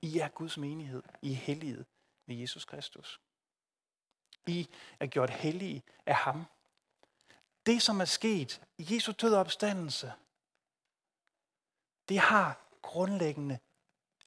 I 0.01 0.19
er 0.19 0.27
Guds 0.27 0.57
menighed. 0.57 1.03
I 1.21 1.31
er 1.31 1.35
helliget 1.35 1.85
ved 2.25 2.35
Jesus 2.35 2.65
Kristus. 2.65 3.19
I 4.47 4.67
er 4.99 5.07
gjort 5.07 5.29
hellige 5.29 5.83
af 6.05 6.15
ham. 6.15 6.45
Det, 7.65 7.81
som 7.81 8.01
er 8.01 8.05
sket 8.05 8.61
i 8.77 8.95
Jesu 8.95 9.11
død 9.11 9.33
opstandelse, 9.33 10.13
det 12.09 12.19
har 12.19 12.61
grundlæggende 12.81 13.59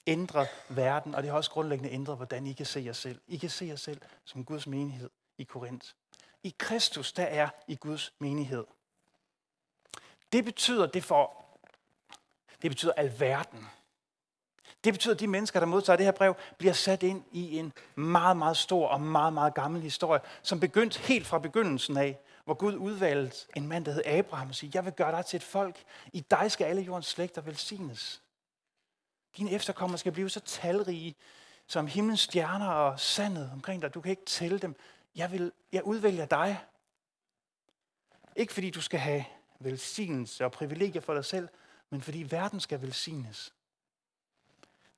ændret 0.07 0.47
verden, 0.69 1.15
og 1.15 1.23
det 1.23 1.31
har 1.31 1.37
også 1.37 1.51
grundlæggende 1.51 1.91
ændret, 1.91 2.17
hvordan 2.17 2.47
I 2.47 2.53
kan 2.53 2.65
se 2.65 2.79
jer 2.79 2.93
selv. 2.93 3.21
I 3.27 3.37
kan 3.37 3.49
se 3.49 3.65
jer 3.65 3.75
selv 3.75 4.01
som 4.25 4.45
Guds 4.45 4.67
menighed 4.67 5.09
i 5.37 5.43
Korinth. 5.43 5.87
I 6.43 6.55
Kristus, 6.57 7.13
der 7.13 7.23
er 7.23 7.49
i 7.67 7.75
Guds 7.75 8.13
menighed. 8.19 8.65
Det 10.31 10.45
betyder, 10.45 10.85
det 10.85 11.03
for, 11.03 11.45
det 12.61 12.71
betyder 12.71 12.93
alverden. 12.93 13.67
Det 14.85 14.93
betyder, 14.93 15.13
at 15.13 15.19
de 15.19 15.27
mennesker, 15.27 15.59
der 15.59 15.67
modtager 15.67 15.97
det 15.97 16.05
her 16.05 16.11
brev, 16.11 16.35
bliver 16.57 16.73
sat 16.73 17.03
ind 17.03 17.23
i 17.31 17.57
en 17.57 17.73
meget, 17.95 18.37
meget 18.37 18.57
stor 18.57 18.87
og 18.87 19.01
meget, 19.01 19.33
meget 19.33 19.53
gammel 19.53 19.81
historie, 19.81 20.21
som 20.41 20.59
begyndte 20.59 20.99
helt 20.99 21.27
fra 21.27 21.39
begyndelsen 21.39 21.97
af, 21.97 22.19
hvor 22.45 22.53
Gud 22.53 22.75
udvalgte 22.75 23.37
en 23.55 23.67
mand, 23.67 23.85
der 23.85 23.91
hed 23.91 24.05
Abraham, 24.05 24.49
og 24.49 24.55
siger, 24.55 24.71
jeg 24.73 24.85
vil 24.85 24.93
gøre 24.93 25.11
dig 25.11 25.25
til 25.25 25.37
et 25.37 25.43
folk. 25.43 25.83
I 26.13 26.19
dig 26.31 26.51
skal 26.51 26.65
alle 26.65 26.81
jordens 26.81 27.07
slægter 27.07 27.41
velsignes. 27.41 28.21
Dine 29.37 29.51
efterkommere 29.51 29.97
skal 29.97 30.11
blive 30.11 30.29
så 30.29 30.39
talrige, 30.39 31.15
som 31.67 31.87
himlens 31.87 32.19
stjerner 32.19 32.67
og 32.67 32.99
sandet 32.99 33.49
omkring 33.53 33.81
dig. 33.81 33.93
Du 33.93 34.01
kan 34.01 34.09
ikke 34.09 34.25
tælle 34.25 34.59
dem. 34.59 34.75
Jeg, 35.15 35.31
vil, 35.31 35.51
jeg 35.71 35.83
udvælger 35.83 36.25
dig. 36.25 36.59
Ikke 38.35 38.53
fordi 38.53 38.69
du 38.69 38.81
skal 38.81 38.99
have 38.99 39.25
velsignelse 39.59 40.45
og 40.45 40.51
privilegier 40.51 41.01
for 41.01 41.13
dig 41.13 41.25
selv, 41.25 41.47
men 41.89 42.01
fordi 42.01 42.27
verden 42.29 42.59
skal 42.59 42.81
velsignes. 42.81 43.53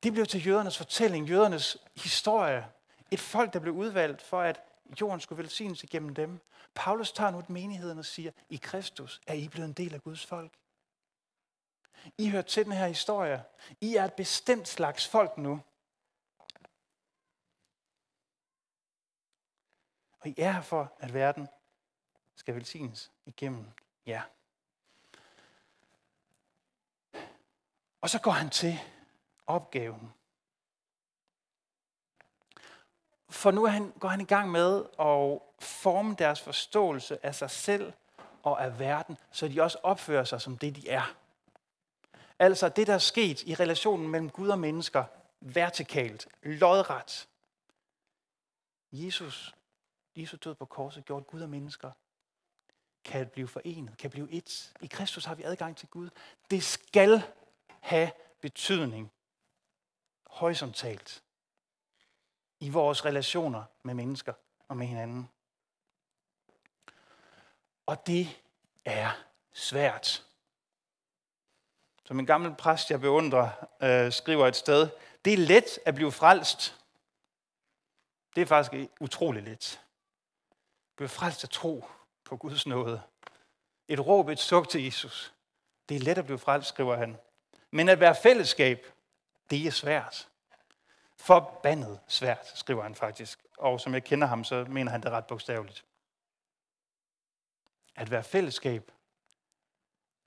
Det 0.03 0.13
blev 0.13 0.25
til 0.25 0.47
jødernes 0.47 0.77
fortælling, 0.77 1.29
jødernes 1.29 1.77
historie. 1.95 2.67
Et 3.11 3.19
folk, 3.19 3.53
der 3.53 3.59
blev 3.59 3.73
udvalgt 3.73 4.21
for, 4.21 4.41
at 4.41 4.63
jorden 5.01 5.19
skulle 5.19 5.43
velsignes 5.43 5.83
igennem 5.83 6.15
dem. 6.15 6.39
Paulus 6.75 7.11
tager 7.11 7.31
nu 7.31 7.43
menigheden 7.47 7.99
og 7.99 8.05
siger, 8.05 8.31
i 8.49 8.55
Kristus 8.55 9.21
er 9.27 9.33
I 9.33 9.47
blevet 9.47 9.67
en 9.67 9.73
del 9.73 9.93
af 9.93 10.03
Guds 10.03 10.25
folk. 10.25 10.57
I 12.17 12.29
hører 12.29 12.41
til 12.41 12.65
den 12.65 12.71
her 12.71 12.87
historie. 12.87 13.43
I 13.81 13.95
er 13.95 14.05
et 14.05 14.13
bestemt 14.13 14.67
slags 14.67 15.07
folk 15.07 15.37
nu. 15.37 15.61
Og 20.19 20.27
I 20.27 20.35
er 20.37 20.51
her 20.51 20.61
for, 20.61 20.93
at 20.99 21.13
verden 21.13 21.47
skal 22.35 22.55
velsignes 22.55 23.11
igennem 23.25 23.65
jer. 24.05 24.21
Og 28.01 28.09
så 28.09 28.19
går 28.19 28.31
han 28.31 28.49
til 28.49 28.79
opgaven. 29.47 30.13
For 33.29 33.51
nu 33.51 33.63
er 33.63 33.69
han, 33.69 33.91
går 33.99 34.07
han 34.07 34.21
i 34.21 34.25
gang 34.25 34.51
med 34.51 34.83
at 34.99 35.39
forme 35.59 36.15
deres 36.19 36.41
forståelse 36.41 37.25
af 37.25 37.35
sig 37.35 37.51
selv 37.51 37.93
og 38.43 38.63
af 38.63 38.79
verden, 38.79 39.17
så 39.31 39.47
de 39.47 39.61
også 39.61 39.77
opfører 39.83 40.23
sig 40.23 40.41
som 40.41 40.57
det, 40.57 40.75
de 40.75 40.89
er. 40.89 41.15
Altså 42.39 42.69
det, 42.69 42.87
der 42.87 42.93
er 42.93 42.97
sket 42.97 43.43
i 43.43 43.55
relationen 43.55 44.07
mellem 44.07 44.29
Gud 44.29 44.49
og 44.49 44.59
mennesker, 44.59 45.03
vertikalt, 45.41 46.27
lodret. 46.41 47.27
Jesus, 48.91 49.55
Jesus 50.15 50.39
død 50.39 50.55
på 50.55 50.65
korset, 50.65 51.05
gjorde 51.05 51.25
Gud 51.25 51.41
og 51.41 51.49
mennesker 51.49 51.91
kan 53.07 53.27
blive 53.27 53.47
forenet, 53.47 53.97
kan 53.97 54.09
blive 54.09 54.31
et. 54.31 54.73
I 54.81 54.87
Kristus 54.87 55.25
har 55.25 55.35
vi 55.35 55.43
adgang 55.43 55.77
til 55.77 55.87
Gud. 55.87 56.09
Det 56.51 56.63
skal 56.63 57.23
have 57.79 58.11
betydning 58.41 59.11
horisontalt 60.37 61.23
i 62.59 62.69
vores 62.69 63.05
relationer 63.05 63.63
med 63.83 63.93
mennesker 63.93 64.33
og 64.67 64.77
med 64.77 64.87
hinanden. 64.87 65.29
Og 67.85 68.07
det 68.07 68.41
er 68.85 69.11
svært. 69.53 70.23
Som 72.05 72.19
en 72.19 72.25
gammel 72.25 72.55
præst, 72.55 72.91
jeg 72.91 73.01
beundrer, 73.01 73.49
øh, 73.81 74.11
skriver 74.11 74.47
et 74.47 74.55
sted, 74.55 74.89
det 75.25 75.33
er 75.33 75.37
let 75.37 75.79
at 75.85 75.95
blive 75.95 76.11
frelst. 76.11 76.79
Det 78.35 78.41
er 78.41 78.45
faktisk 78.45 78.89
utroligt 78.99 79.45
let. 79.45 79.81
Blive 80.95 81.09
frelst 81.09 81.43
at 81.43 81.49
tro 81.49 81.85
på 82.23 82.37
Guds 82.37 82.67
nåde. 82.67 83.01
Et 83.87 84.07
råb, 84.07 84.29
et 84.29 84.39
suk 84.39 84.69
til 84.69 84.83
Jesus. 84.83 85.33
Det 85.89 85.97
er 85.97 86.01
let 86.01 86.17
at 86.17 86.25
blive 86.25 86.39
frelst, 86.39 86.69
skriver 86.69 86.95
han. 86.95 87.17
Men 87.71 87.89
at 87.89 87.99
være 87.99 88.15
fællesskab, 88.23 88.85
det 89.49 89.67
er 89.67 89.71
svært. 89.71 90.29
Forbandet 91.15 91.99
svært, 92.07 92.47
skriver 92.55 92.83
han 92.83 92.95
faktisk. 92.95 93.45
Og 93.57 93.81
som 93.81 93.93
jeg 93.93 94.03
kender 94.03 94.27
ham, 94.27 94.43
så 94.43 94.65
mener 94.69 94.91
han 94.91 95.01
det 95.01 95.11
ret 95.11 95.27
bogstaveligt. 95.27 95.85
At 97.95 98.11
være 98.11 98.23
fællesskab 98.23 98.91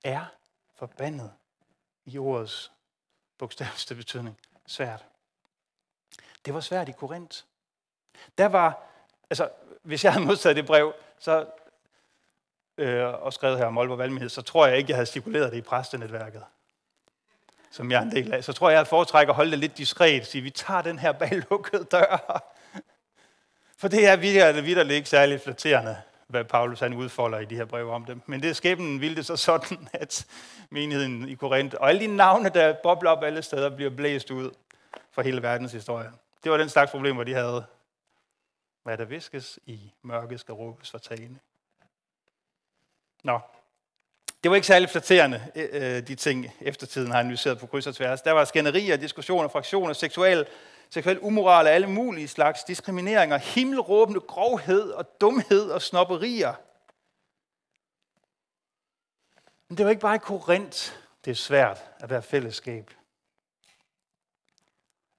er 0.03 0.25
forbandet 0.75 1.33
i 2.05 2.17
ordets 2.17 2.71
bogstaveligste 3.37 3.95
betydning 3.95 4.39
svært. 4.65 5.05
Det 6.45 6.53
var 6.53 6.59
svært 6.59 6.89
i 6.89 6.91
Korinth. 6.91 7.43
Der 8.37 8.45
var, 8.45 8.83
altså, 9.29 9.49
hvis 9.81 10.03
jeg 10.03 10.13
havde 10.13 10.25
modtaget 10.25 10.55
det 10.55 10.65
brev, 10.65 10.93
så, 11.19 11.51
øh, 12.77 13.07
og 13.07 13.33
skrevet 13.33 13.57
her 13.57 13.65
om 13.65 13.77
Aalborg 13.77 13.97
Valgmenighed, 13.97 14.29
så 14.29 14.41
tror 14.41 14.67
jeg 14.67 14.77
ikke, 14.77 14.89
jeg 14.89 14.97
havde 14.97 15.05
stipuleret 15.05 15.51
det 15.51 15.57
i 15.57 15.61
præstenetværket 15.61 16.43
som 17.71 17.91
jeg 17.91 17.97
er 17.97 18.01
en 18.01 18.11
del 18.11 18.33
af, 18.33 18.43
så 18.43 18.53
tror 18.53 18.69
jeg, 18.69 18.77
jeg 18.77 18.87
foretrækker 18.87 19.33
at 19.33 19.35
holde 19.35 19.51
det 19.51 19.59
lidt 19.59 19.77
diskret, 19.77 20.27
sige, 20.27 20.41
vi 20.41 20.49
tager 20.49 20.81
den 20.81 20.99
her 20.99 21.11
bag 21.11 21.41
lukkede 21.49 21.83
dør. 21.83 22.41
For 23.77 23.87
det 23.87 24.07
er 24.07 24.15
vidderligt, 24.15 24.65
videre 24.65 24.93
ikke 24.93 25.09
særlig 25.09 25.41
flatterende, 25.41 25.97
hvad 26.27 26.43
Paulus 26.43 26.79
han 26.79 26.93
udfolder 26.93 27.39
i 27.39 27.45
de 27.45 27.55
her 27.55 27.65
breve 27.65 27.91
om 27.91 28.05
dem. 28.05 28.21
Men 28.25 28.43
det 28.43 28.55
skæbnen 28.55 29.01
ville 29.01 29.15
det 29.15 29.25
så 29.25 29.35
sådan, 29.35 29.89
at 29.93 30.25
menigheden 30.69 31.29
i 31.29 31.33
Korinth, 31.33 31.75
og 31.79 31.89
alle 31.89 32.01
de 32.01 32.15
navne, 32.15 32.49
der 32.49 32.75
bobler 32.83 33.09
op 33.09 33.23
alle 33.23 33.41
steder, 33.41 33.75
bliver 33.75 33.89
blæst 33.89 34.31
ud 34.31 34.51
fra 35.11 35.21
hele 35.21 35.41
verdens 35.41 35.71
historie. 35.71 36.11
Det 36.43 36.51
var 36.51 36.57
den 36.57 36.69
slags 36.69 36.91
problemer, 36.91 37.23
de 37.23 37.33
havde. 37.33 37.65
Hvad 38.83 38.97
der 38.97 39.05
viskes 39.05 39.59
i 39.65 39.93
mørket 40.01 40.39
skal 40.39 40.53
råbes 40.53 40.91
for 40.91 40.97
tagene. 40.97 41.39
Nå, 43.23 43.39
det 44.43 44.51
var 44.51 44.55
ikke 44.55 44.67
særlig 44.67 44.89
flatterende, 44.89 45.51
øh, 45.55 45.69
øh, 45.71 46.07
de 46.07 46.15
ting, 46.15 46.47
eftertiden 46.61 47.11
har 47.11 47.19
analyseret 47.19 47.59
på 47.59 47.67
kryds 47.67 47.87
og 47.87 47.95
tværs. 47.95 48.21
Der 48.21 48.31
var 48.31 48.45
skænderier, 48.45 48.97
diskussioner, 48.97 49.49
fraktioner, 49.49 49.93
seksuel, 49.93 50.47
seksuel 50.89 51.19
umoral 51.19 51.65
og 51.65 51.71
alle 51.71 51.89
mulige 51.89 52.27
slags 52.27 52.63
diskrimineringer, 52.63 53.37
himmelråbende 53.37 54.19
grovhed 54.19 54.89
og 54.91 55.21
dumhed 55.21 55.71
og 55.71 55.81
snopperier. 55.81 56.53
Men 59.69 59.77
det 59.77 59.85
var 59.85 59.89
ikke 59.89 60.01
bare 60.01 60.15
i 60.15 60.19
Korinth, 60.19 60.91
det 61.25 61.31
er 61.31 61.35
svært 61.35 61.83
at 61.99 62.09
være 62.09 62.21
fællesskab. 62.21 62.91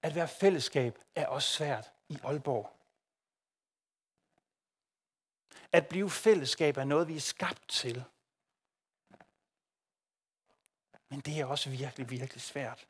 At 0.03 0.15
være 0.15 0.29
fællesskab 0.29 0.99
er 1.15 1.27
også 1.27 1.49
svært 1.49 1.91
i 2.09 2.19
Aalborg. 2.25 2.71
At 5.73 5.87
blive 5.87 6.11
fællesskab 6.11 6.77
er 6.77 6.85
noget, 6.85 7.09
vi 7.09 7.17
er 7.17 7.21
skabt 7.21 7.69
til. 7.69 8.05
Men 11.13 11.21
det 11.21 11.41
er 11.41 11.45
også 11.45 11.71
virkelig, 11.71 12.11
virkelig 12.11 12.43
svært. 12.43 12.89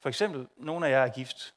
For 0.00 0.08
eksempel, 0.08 0.48
nogle 0.56 0.86
af 0.86 0.90
jer 0.90 1.04
er 1.04 1.12
gift. 1.12 1.54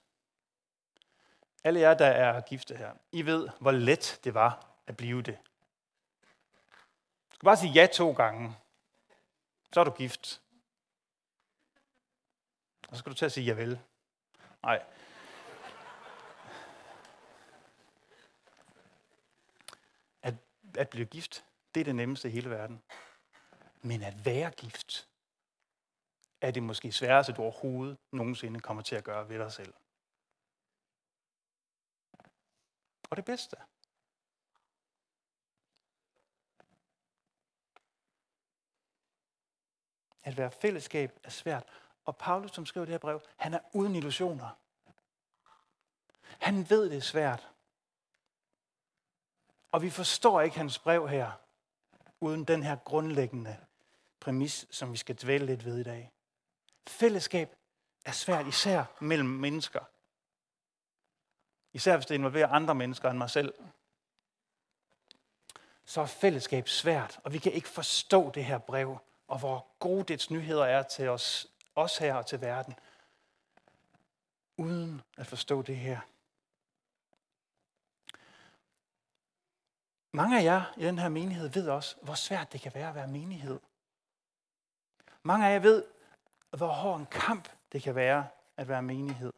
Alle 1.64 1.80
jer, 1.80 1.94
der 1.94 2.06
er 2.06 2.42
gifte 2.42 2.76
her, 2.76 2.96
I 3.12 3.26
ved, 3.26 3.50
hvor 3.60 3.72
let 3.72 4.20
det 4.24 4.34
var 4.34 4.68
at 4.88 4.98
blive 4.98 5.22
det. 5.22 5.38
Du 7.30 7.36
skal 7.36 7.46
bare 7.46 7.58
sige 7.58 7.72
ja 7.72 7.88
to 7.94 8.12
gange. 8.12 8.56
Så 9.74 9.80
er 9.80 9.84
du 9.84 9.92
gift. 9.92 10.42
Og 12.90 12.96
så 12.96 13.00
skal 13.00 13.12
du 13.12 13.18
til 13.18 13.26
at 13.26 13.32
sige 13.32 13.46
ja 13.46 13.54
vel. 13.54 13.80
Nej. 14.64 14.84
At, 20.22 20.36
at 20.78 20.90
blive 20.90 21.06
gift, 21.06 21.46
det 21.76 21.80
er 21.80 21.86
det 21.86 21.96
nemmeste 21.96 22.28
i 22.28 22.32
hele 22.32 22.50
verden. 22.50 22.82
Men 23.82 24.04
at 24.04 24.26
være 24.26 24.52
gift, 24.52 25.10
er 26.42 26.52
det 26.52 26.64
måske 26.64 26.92
sværeste, 26.92 27.34
du 27.34 27.42
overhovedet 27.42 27.98
nogensinde 28.12 28.60
kommer 28.60 28.84
til 28.84 28.96
at 28.96 29.04
gøre 29.04 29.30
ved 29.30 29.40
dig 29.40 29.52
selv. 29.52 29.74
Og 33.10 33.18
det 33.18 33.26
bedste. 33.26 33.56
At 40.24 40.38
være 40.38 40.52
fællesskab 40.52 41.20
er 41.24 41.30
svært. 41.30 41.64
Og 42.06 42.18
Paulus, 42.18 42.52
som 42.52 42.66
skriver 42.66 42.86
det 42.86 42.94
her 42.94 43.00
brev, 43.00 43.22
han 43.38 43.54
er 43.54 43.60
uden 43.74 43.96
illusioner. 43.96 44.50
Han 46.22 46.70
ved, 46.70 46.90
det 46.90 46.98
er 46.98 47.02
svært. 47.02 47.50
Og 49.72 49.82
vi 49.82 49.90
forstår 49.90 50.42
ikke 50.42 50.58
hans 50.58 50.80
brev 50.80 51.10
her, 51.10 51.32
uden 52.20 52.44
den 52.44 52.64
her 52.64 52.76
grundlæggende 52.76 53.66
præmis, 54.20 54.68
som 54.72 54.92
vi 54.92 54.98
skal 54.98 55.16
dvæle 55.16 55.46
lidt 55.46 55.66
ved 55.66 55.80
i 55.80 55.84
dag. 55.84 56.12
Fællesskab 56.88 57.56
er 58.06 58.12
svært, 58.12 58.48
især 58.48 58.84
mellem 59.00 59.30
mennesker. 59.30 59.80
Især 61.74 61.98
hvis 61.98 62.06
det 62.06 62.16
involverer 62.16 62.48
andre 62.48 62.76
mennesker 62.76 63.10
end 63.10 63.18
mig 63.18 63.30
selv. 63.30 63.54
Så 65.86 66.02
er 66.02 66.06
fællesskab 66.06 66.68
svært, 66.68 67.20
og 67.24 67.34
vi 67.34 67.38
kan 67.38 67.52
ikke 67.52 67.68
forstå 67.70 68.32
det 68.32 68.46
her 68.46 68.58
brev, 68.58 68.98
og 69.28 69.40
hvor 69.40 69.68
gode 69.80 70.04
dets 70.04 70.32
nyheder 70.32 70.66
er 70.66 70.84
til 70.84 71.10
os, 71.10 71.48
os 71.76 71.98
her 71.98 72.16
og 72.16 72.26
til 72.26 72.42
verden, 72.42 72.74
uden 74.58 75.02
at 75.18 75.28
forstå 75.28 75.62
det 75.62 75.78
her. 75.78 76.00
Mange 80.12 80.40
af 80.40 80.44
jer 80.44 80.74
i 80.78 80.84
den 80.86 81.00
her 81.00 81.10
menighed 81.10 81.50
ved 81.50 81.70
også, 81.70 81.96
hvor 82.02 82.14
svært 82.14 82.54
det 82.54 82.62
kan 82.62 82.74
være 82.74 82.90
at 82.90 82.96
være 82.96 83.08
menighed. 83.08 83.60
Mange 85.24 85.48
af 85.48 85.54
jer 85.54 85.60
ved, 85.60 85.86
hvor 86.58 86.68
hård 86.68 87.00
en 87.00 87.06
kamp 87.06 87.50
det 87.72 87.84
kan 87.84 87.96
være 87.96 88.28
at 88.58 88.68
være 88.68 88.82
menighed. 88.82 89.34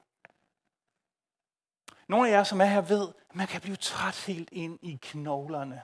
Nogle 2.08 2.30
af 2.30 2.32
jer, 2.32 2.44
som 2.44 2.62
er 2.62 2.66
her, 2.66 2.82
ved, 2.82 3.14
at 3.30 3.36
man 3.36 3.48
kan 3.48 3.62
blive 3.62 3.76
træt 3.76 4.26
helt 4.26 4.50
ind 4.52 4.80
i 4.82 5.00
knoglerne. 5.02 5.82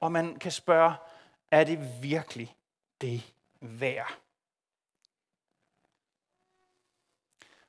Og 0.00 0.12
man 0.12 0.38
kan 0.38 0.52
spørge, 0.52 0.94
er 1.50 1.64
det 1.64 2.02
virkelig 2.02 2.56
det 3.00 3.34
værd? 3.60 4.18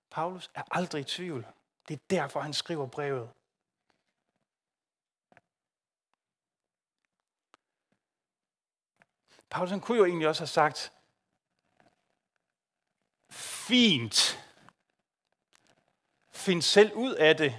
Paulus 0.10 0.52
er 0.54 0.63
aldrig 0.72 1.02
i 1.02 1.04
tvivl. 1.04 1.48
Det 1.88 1.94
er 1.94 2.04
derfor, 2.10 2.39
han 2.39 2.54
skriver 2.54 2.88
brevet. 2.88 3.30
Paulus 9.52 9.70
han 9.70 9.80
kunne 9.80 9.98
jo 9.98 10.06
egentlig 10.06 10.28
også 10.28 10.42
have 10.42 10.48
sagt, 10.48 10.94
fint, 13.32 14.40
find 16.32 16.62
selv 16.62 16.94
ud 16.94 17.14
af 17.14 17.38
det. 17.38 17.56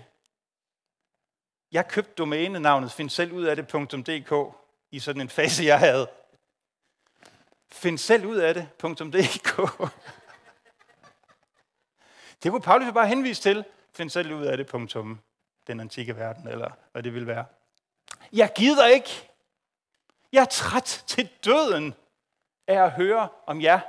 Jeg 1.72 1.88
købte 1.88 2.12
domænenavnet 2.12 2.92
find 2.92 3.10
selv 3.10 3.32
ud 3.32 3.44
af 3.44 3.56
det.dk 3.56 4.56
i 4.90 4.98
sådan 4.98 5.20
en 5.20 5.28
fase, 5.28 5.64
jeg 5.64 5.78
havde. 5.78 6.10
Find 7.72 7.98
selv 7.98 8.26
ud 8.26 8.36
af 8.36 8.54
det.dk. 8.54 9.90
Det 12.42 12.50
kunne 12.50 12.62
Paulus 12.62 12.92
bare 12.94 13.06
henvise 13.06 13.42
til. 13.42 13.64
Find 13.92 14.10
selv 14.10 14.32
ud 14.32 14.44
af 14.44 14.56
det. 14.56 14.66
Punktum. 14.66 15.20
Den 15.66 15.80
antikke 15.80 16.16
verden, 16.16 16.48
eller 16.48 16.70
hvad 16.92 17.02
det 17.02 17.14
vil 17.14 17.26
være. 17.26 17.44
Jeg 18.32 18.52
gider 18.56 18.86
ikke. 18.86 19.31
Jeg 20.32 20.40
er 20.40 20.44
træt 20.44 21.04
til 21.06 21.30
døden 21.44 21.94
af 22.66 22.82
at 22.82 22.92
høre 22.92 23.28
om 23.46 23.60
jer. 23.62 23.80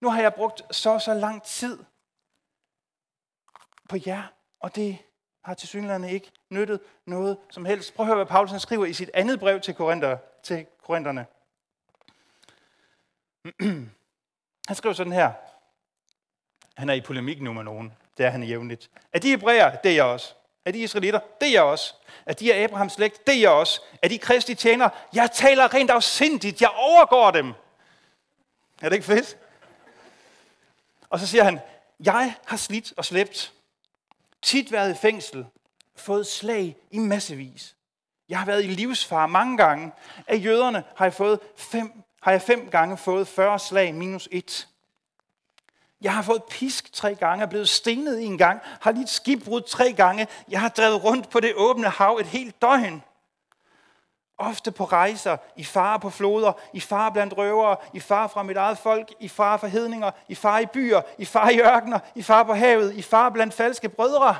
Nu 0.00 0.10
har 0.10 0.22
jeg 0.22 0.34
brugt 0.34 0.76
så 0.76 0.98
så 0.98 1.14
lang 1.14 1.42
tid 1.42 1.84
på 3.88 3.96
jer, 4.06 4.22
og 4.60 4.74
det 4.74 4.98
har 5.44 5.54
til 5.54 5.68
synligheden 5.68 6.04
ikke 6.04 6.32
nyttet 6.50 6.80
noget 7.06 7.38
som 7.50 7.64
helst. 7.64 7.94
Prøv 7.94 8.04
at 8.04 8.08
høre, 8.08 8.16
hvad 8.16 8.26
Paulus 8.26 8.62
skriver 8.62 8.84
i 8.84 8.92
sit 8.92 9.10
andet 9.14 9.40
brev 9.40 9.60
til, 9.60 9.74
Korinther, 9.74 10.18
til 10.42 10.66
Korintherne. 10.82 11.26
Han 14.68 14.76
skriver 14.76 14.94
sådan 14.94 15.12
her. 15.12 15.32
Han 16.76 16.88
er 16.88 16.94
i 16.94 17.00
polemik 17.00 17.42
nu 17.42 17.52
med 17.52 17.64
nogen. 17.64 17.92
Det 18.16 18.26
er 18.26 18.30
han 18.30 18.42
jævnligt. 18.42 18.90
Er 19.12 19.18
de 19.18 19.28
hebræer? 19.28 19.76
Det 19.76 19.90
er 19.90 19.94
jeg 19.94 20.04
også. 20.04 20.34
Er 20.66 20.72
de 20.72 20.78
israelitter? 20.78 21.20
Det 21.40 21.48
er 21.48 21.52
jeg 21.52 21.62
også. 21.62 21.94
Er 22.26 22.32
de 22.32 22.54
af 22.54 22.62
Abrahams 22.64 22.92
slægt? 22.92 23.26
Det 23.26 23.34
er 23.34 23.40
jeg 23.40 23.50
også. 23.50 23.80
Er 24.02 24.08
de 24.08 24.18
kristi 24.18 24.54
tjener? 24.54 24.88
Jeg 25.12 25.30
taler 25.32 25.74
rent 25.74 25.90
afsindigt. 25.90 26.60
Jeg 26.60 26.70
overgår 26.70 27.30
dem. 27.30 27.52
Er 28.82 28.88
det 28.88 28.92
ikke 28.92 29.06
fedt? 29.06 29.36
Og 31.10 31.20
så 31.20 31.26
siger 31.26 31.44
han, 31.44 31.60
jeg 32.00 32.34
har 32.44 32.56
slidt 32.56 32.92
og 32.96 33.04
slæbt, 33.04 33.52
tit 34.42 34.72
været 34.72 34.90
i 34.90 34.98
fængsel, 34.98 35.46
fået 35.96 36.26
slag 36.26 36.76
i 36.90 36.98
massevis. 36.98 37.76
Jeg 38.28 38.38
har 38.38 38.46
været 38.46 38.64
i 38.64 38.68
livsfar 38.68 39.26
mange 39.26 39.56
gange. 39.56 39.92
Af 40.26 40.44
jøderne 40.44 40.84
har 40.96 41.04
jeg, 41.04 41.14
fået 41.14 41.40
fem, 41.56 42.02
har 42.22 42.30
jeg 42.30 42.42
fem 42.42 42.70
gange 42.70 42.96
fået 42.96 43.28
40 43.28 43.58
slag 43.58 43.94
minus 43.94 44.28
1. 44.32 44.68
Jeg 46.00 46.14
har 46.14 46.22
fået 46.22 46.44
pisk 46.44 46.92
tre 46.92 47.14
gange, 47.14 47.42
er 47.42 47.48
blevet 47.48 47.68
stenet 47.68 48.24
en 48.24 48.38
gang, 48.38 48.60
har 48.80 48.92
lidt 48.92 49.08
skibbrud 49.08 49.60
tre 49.60 49.92
gange. 49.92 50.28
Jeg 50.48 50.60
har 50.60 50.68
drevet 50.68 51.04
rundt 51.04 51.30
på 51.30 51.40
det 51.40 51.54
åbne 51.54 51.88
hav 51.88 52.16
et 52.16 52.26
helt 52.26 52.62
døgn. 52.62 53.02
Ofte 54.38 54.72
på 54.72 54.84
rejser, 54.84 55.36
i 55.56 55.64
fare 55.64 56.00
på 56.00 56.10
floder, 56.10 56.52
i 56.72 56.80
fare 56.80 57.12
blandt 57.12 57.36
røvere, 57.36 57.76
i 57.92 58.00
fare 58.00 58.28
fra 58.28 58.42
mit 58.42 58.56
eget 58.56 58.78
folk, 58.78 59.12
i 59.20 59.28
fare 59.28 59.58
for 59.58 59.66
hedninger, 59.66 60.10
i 60.28 60.34
fare 60.34 60.62
i 60.62 60.66
byer, 60.66 61.02
i 61.18 61.24
fare 61.24 61.54
i 61.54 61.60
ørkener, 61.60 61.98
i 62.14 62.22
fare 62.22 62.44
på 62.44 62.54
havet, 62.54 62.94
i 62.94 63.02
fare 63.02 63.32
blandt 63.32 63.54
falske 63.54 63.88
brødre. 63.88 64.36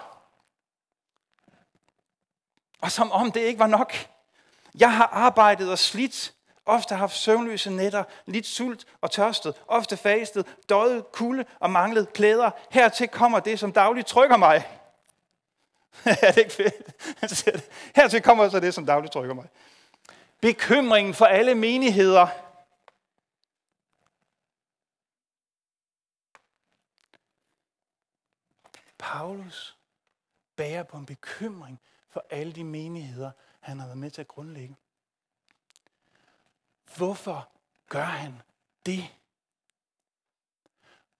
Og 2.80 2.92
som 2.92 3.12
om 3.12 3.32
det 3.32 3.40
ikke 3.40 3.58
var 3.58 3.66
nok. 3.66 3.94
Jeg 4.78 4.96
har 4.96 5.06
arbejdet 5.06 5.70
og 5.70 5.78
slidt, 5.78 6.34
ofte 6.66 6.94
haft 6.94 7.16
søvnløse 7.16 7.70
nætter, 7.70 8.04
lidt 8.26 8.46
sult 8.46 8.86
og 9.00 9.10
tørstet, 9.10 9.54
ofte 9.68 9.96
fastet, 9.96 10.46
døjet, 10.68 11.12
kulde 11.12 11.44
og 11.60 11.70
manglet 11.70 12.12
klæder. 12.12 12.50
Hertil 12.70 13.08
kommer 13.08 13.40
det, 13.40 13.58
som 13.58 13.72
dagligt 13.72 14.06
trykker 14.06 14.36
mig. 14.36 14.68
er 16.04 16.32
det 16.32 16.36
ikke 16.36 16.52
fedt? 16.52 17.64
Hertil 17.96 18.22
kommer 18.22 18.48
så 18.48 18.60
det, 18.60 18.74
som 18.74 18.86
dagligt 18.86 19.12
trykker 19.12 19.34
mig 19.34 19.46
bekymringen 20.40 21.14
for 21.14 21.24
alle 21.24 21.54
menigheder. 21.54 22.26
Paulus 28.98 29.76
bærer 30.56 30.82
på 30.82 30.96
en 30.96 31.06
bekymring 31.06 31.80
for 32.08 32.24
alle 32.30 32.52
de 32.52 32.64
menigheder, 32.64 33.30
han 33.60 33.78
har 33.78 33.86
været 33.86 33.98
med 33.98 34.10
til 34.10 34.20
at 34.20 34.28
grundlægge. 34.28 34.76
Hvorfor 36.96 37.48
gør 37.88 38.04
han 38.04 38.42
det? 38.86 39.04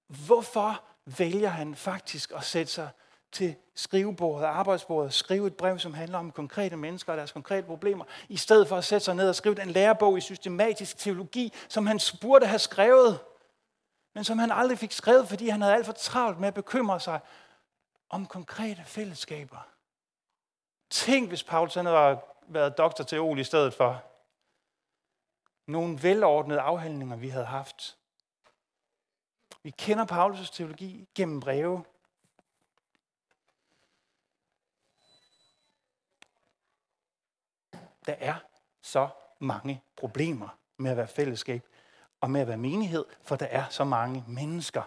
Hvorfor 0.06 0.84
vælger 1.04 1.48
han 1.48 1.74
faktisk 1.74 2.32
at 2.36 2.44
sætte 2.44 2.72
sig 2.72 2.90
til 3.32 3.56
skrivebordet, 3.74 4.46
arbejdsbordet, 4.46 5.14
skrive 5.14 5.46
et 5.46 5.56
brev, 5.56 5.78
som 5.78 5.94
handler 5.94 6.18
om 6.18 6.32
konkrete 6.32 6.76
mennesker 6.76 7.12
og 7.12 7.16
deres 7.16 7.32
konkrete 7.32 7.66
problemer, 7.66 8.04
i 8.28 8.36
stedet 8.36 8.68
for 8.68 8.76
at 8.76 8.84
sætte 8.84 9.04
sig 9.04 9.14
ned 9.14 9.28
og 9.28 9.34
skrive 9.34 9.54
den 9.54 9.70
lærebog 9.70 10.18
i 10.18 10.20
systematisk 10.20 10.98
teologi, 10.98 11.52
som 11.68 11.86
han 11.86 12.00
burde 12.20 12.46
have 12.46 12.58
skrevet, 12.58 13.20
men 14.14 14.24
som 14.24 14.38
han 14.38 14.50
aldrig 14.50 14.78
fik 14.78 14.92
skrevet, 14.92 15.28
fordi 15.28 15.48
han 15.48 15.62
havde 15.62 15.74
alt 15.74 15.86
for 15.86 15.92
travlt 15.92 16.40
med 16.40 16.48
at 16.48 16.54
bekymre 16.54 17.00
sig 17.00 17.20
om 18.10 18.26
konkrete 18.26 18.84
fællesskaber. 18.84 19.68
Tænk, 20.90 21.28
hvis 21.28 21.42
Paulus 21.44 21.74
havde 21.74 22.18
været 22.48 22.78
doktor 22.78 23.04
til 23.04 23.20
Ol 23.20 23.38
i 23.38 23.44
stedet 23.44 23.74
for 23.74 24.02
nogle 25.66 26.02
velordnede 26.02 26.60
afhandlinger, 26.60 27.16
vi 27.16 27.28
havde 27.28 27.46
haft 27.46 27.96
Vi 29.66 29.70
kender 29.70 30.04
Paulus' 30.04 30.52
teologi 30.52 31.08
gennem 31.14 31.40
breve. 31.40 31.84
Der 38.06 38.14
er 38.18 38.34
så 38.82 39.08
mange 39.38 39.82
problemer 39.96 40.48
med 40.76 40.90
at 40.90 40.96
være 40.96 41.08
fællesskab 41.08 41.62
og 42.20 42.30
med 42.30 42.40
at 42.40 42.48
være 42.48 42.56
menighed, 42.56 43.04
for 43.22 43.36
der 43.36 43.46
er 43.46 43.68
så 43.68 43.84
mange 43.84 44.24
mennesker. 44.28 44.82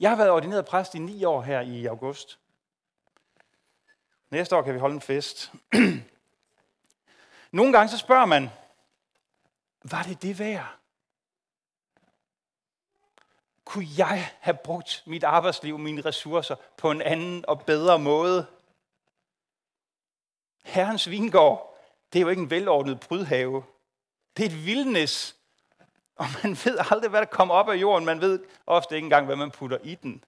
Jeg 0.00 0.10
har 0.10 0.16
været 0.16 0.30
ordineret 0.30 0.66
præst 0.66 0.94
i 0.94 0.98
ni 0.98 1.24
år 1.24 1.42
her 1.42 1.60
i 1.60 1.86
august. 1.86 2.38
Næste 4.30 4.56
år 4.56 4.62
kan 4.62 4.74
vi 4.74 4.78
holde 4.78 4.94
en 4.94 5.00
fest. 5.00 5.52
Nogle 7.52 7.72
gange 7.72 7.88
så 7.88 7.98
spørger 7.98 8.26
man, 8.26 8.50
var 9.84 10.02
det 10.02 10.22
det 10.22 10.38
værd? 10.38 10.78
Kunne 13.64 13.86
jeg 13.98 14.30
have 14.40 14.56
brugt 14.64 15.02
mit 15.06 15.24
arbejdsliv, 15.24 15.78
mine 15.78 16.00
ressourcer 16.00 16.56
på 16.76 16.90
en 16.90 17.02
anden 17.02 17.44
og 17.48 17.62
bedre 17.62 17.98
måde? 17.98 18.46
Herrens 20.64 21.10
vingård, 21.10 21.78
det 22.12 22.18
er 22.18 22.22
jo 22.22 22.28
ikke 22.28 22.42
en 22.42 22.50
velordnet 22.50 23.00
prydhave. 23.00 23.64
Det 24.36 24.42
er 24.42 24.48
et 24.50 24.66
vildnes, 24.66 25.36
og 26.16 26.26
man 26.42 26.50
ved 26.64 26.78
aldrig, 26.90 27.10
hvad 27.10 27.20
der 27.20 27.26
kommer 27.26 27.54
op 27.54 27.68
af 27.68 27.74
jorden. 27.74 28.06
Man 28.06 28.20
ved 28.20 28.44
ofte 28.66 28.94
ikke 28.94 29.06
engang, 29.06 29.26
hvad 29.26 29.36
man 29.36 29.50
putter 29.50 29.78
i 29.82 29.94
den. 29.94 30.24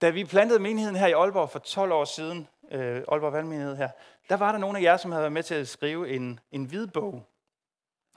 Da 0.00 0.10
vi 0.10 0.24
plantede 0.24 0.58
menigheden 0.58 0.96
her 0.96 1.06
i 1.06 1.12
Aalborg 1.12 1.50
for 1.50 1.58
12 1.58 1.92
år 1.92 2.04
siden, 2.04 2.48
øh, 2.70 3.04
Aalborg 3.08 3.32
Valgmenighed 3.32 3.76
her, 3.76 3.90
der 4.28 4.36
var 4.36 4.52
der 4.52 4.58
nogle 4.58 4.78
af 4.78 4.82
jer, 4.82 4.96
som 4.96 5.10
havde 5.12 5.22
været 5.22 5.32
med 5.32 5.42
til 5.42 5.54
at 5.54 5.68
skrive 5.68 6.10
en, 6.10 6.40
en 6.52 6.64
hvidbog. 6.64 7.26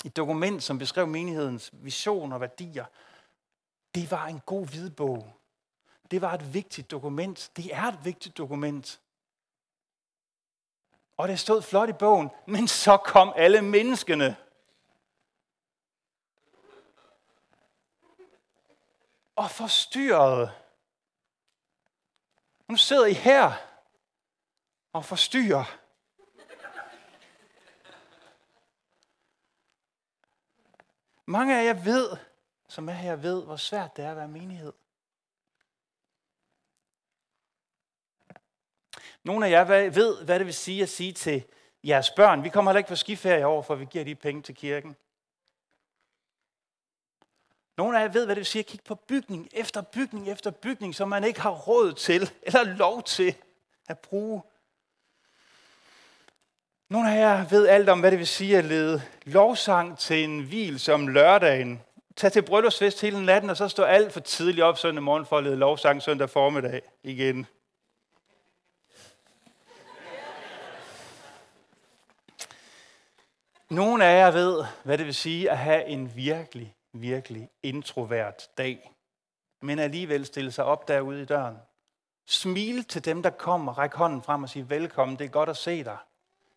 Et 0.04 0.16
dokument, 0.16 0.64
som 0.64 0.78
beskrev 0.78 1.08
menighedens 1.08 1.70
vision 1.74 2.32
og 2.32 2.42
værdier. 2.42 2.86
Det 3.96 4.12
var 4.12 4.26
en 4.26 4.40
god 4.40 4.68
hvidbog. 4.68 5.34
Det 6.12 6.22
var 6.22 6.34
et 6.34 6.54
vigtigt 6.54 6.92
dokument. 6.92 7.52
Det 7.56 7.76
er 7.76 7.84
et 7.84 8.06
vigtigt 8.06 8.38
dokument. 8.38 9.02
Og 11.18 11.28
det 11.28 11.40
stod 11.40 11.62
flot 11.62 11.90
i 11.90 11.94
bogen, 11.94 12.30
men 12.48 12.68
så 12.68 12.98
kom 12.98 13.34
alle 13.36 13.62
menneskene. 13.62 14.36
Og 19.36 19.52
forstyrrede. 19.52 20.52
Nu 22.68 22.76
sidder 22.76 23.06
I 23.06 23.14
her 23.14 23.52
og 24.94 25.06
forstyrrer. 25.06 25.85
Mange 31.26 31.60
af 31.60 31.66
jer 31.66 31.84
ved, 31.84 32.18
som 32.68 32.90
er 32.90 32.94
her, 32.94 33.16
ved, 33.16 33.44
hvor 33.44 33.56
svært 33.56 33.98
det 33.98 34.06
er 34.06 34.12
at 34.12 34.18
være 34.18 34.28
menighed. 34.28 34.74
Nogle 39.24 39.46
af 39.46 39.52
jer 39.52 39.90
ved, 39.90 40.24
hvad 40.24 40.40
det 40.40 40.46
vil 40.46 40.54
sige 40.54 40.84
at 40.84 40.90
sige 40.90 41.14
til 41.14 41.44
jeres 41.84 42.12
børn, 42.12 42.44
vi 42.44 42.50
kommer 42.50 42.72
heller 42.72 42.78
ikke 42.78 42.88
på 42.88 42.96
skiferie 42.96 43.40
i 43.40 43.44
år, 43.44 43.62
for 43.62 43.76
vi 43.76 43.86
giver 43.86 44.04
de 44.04 44.16
penge 44.16 44.42
til 44.42 44.56
kirken. 44.56 44.96
Nogle 47.78 48.00
af 48.00 48.04
jer 48.04 48.12
ved, 48.12 48.26
hvad 48.26 48.36
det 48.36 48.40
vil 48.40 48.46
sige 48.46 48.60
at 48.60 48.66
kigge 48.66 48.86
på 48.86 48.96
bygning 48.96 49.50
efter 49.52 49.82
bygning 49.82 50.30
efter 50.30 50.52
bygning, 50.52 50.96
som 50.96 51.10
man 51.10 51.24
ikke 51.24 51.42
har 51.42 51.52
råd 51.52 51.94
til 51.94 52.32
eller 52.42 52.64
lov 52.64 53.04
til 53.04 53.36
at 53.88 54.00
bruge. 54.00 54.42
Nogle 56.90 57.14
af 57.14 57.20
jer 57.20 57.48
ved 57.48 57.68
alt 57.68 57.90
om, 57.90 58.00
hvad 58.00 58.12
det 58.12 58.20
vil 58.20 58.28
sige 58.28 58.58
at 58.58 58.66
lede 58.66 59.02
lovsang 59.24 59.98
til 59.98 60.24
en 60.24 60.44
hvil 60.44 60.80
som 60.80 61.08
lørdagen. 61.08 61.82
Tag 62.16 62.32
til 62.32 62.42
bryllupsfest 62.42 63.02
hele 63.02 63.26
natten, 63.26 63.50
og 63.50 63.58
så 63.58 63.68
stå 63.68 63.84
alt 63.84 64.14
for 64.14 64.20
tidligt 64.20 64.64
op 64.64 64.78
søndag 64.78 65.04
morgen 65.04 65.26
for 65.26 65.38
at 65.38 65.44
lede 65.44 65.56
lovsang 65.56 66.02
søndag 66.02 66.30
formiddag 66.30 66.82
igen. 67.04 67.48
Nogle 73.70 74.06
af 74.06 74.18
jer 74.18 74.32
ved, 74.32 74.66
hvad 74.84 74.98
det 74.98 75.06
vil 75.06 75.16
sige 75.16 75.52
at 75.52 75.58
have 75.58 75.86
en 75.86 76.16
virkelig, 76.16 76.76
virkelig 76.94 77.50
introvert 77.64 78.50
dag. 78.58 78.92
Men 79.62 79.80
alligevel 79.80 80.26
stille 80.26 80.52
sig 80.52 80.66
op 80.66 80.88
derude 80.88 81.22
i 81.22 81.26
døren. 81.26 81.58
Smil 82.28 82.84
til 82.84 83.06
dem, 83.06 83.24
der 83.24 83.30
kommer, 83.30 83.78
ræk 83.78 83.94
hånden 83.94 84.22
frem 84.22 84.44
og 84.44 84.50
sige 84.50 84.70
velkommen, 84.70 85.20
det 85.20 85.26
er 85.26 85.30
godt 85.30 85.50
at 85.50 85.58
se 85.58 85.84
dig. 85.84 85.98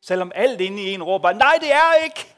Selvom 0.00 0.32
alt 0.34 0.60
inde 0.60 0.82
i 0.82 0.94
en 0.94 1.02
råber, 1.02 1.32
nej 1.32 1.58
det 1.60 1.72
er 1.72 2.04
ikke! 2.04 2.34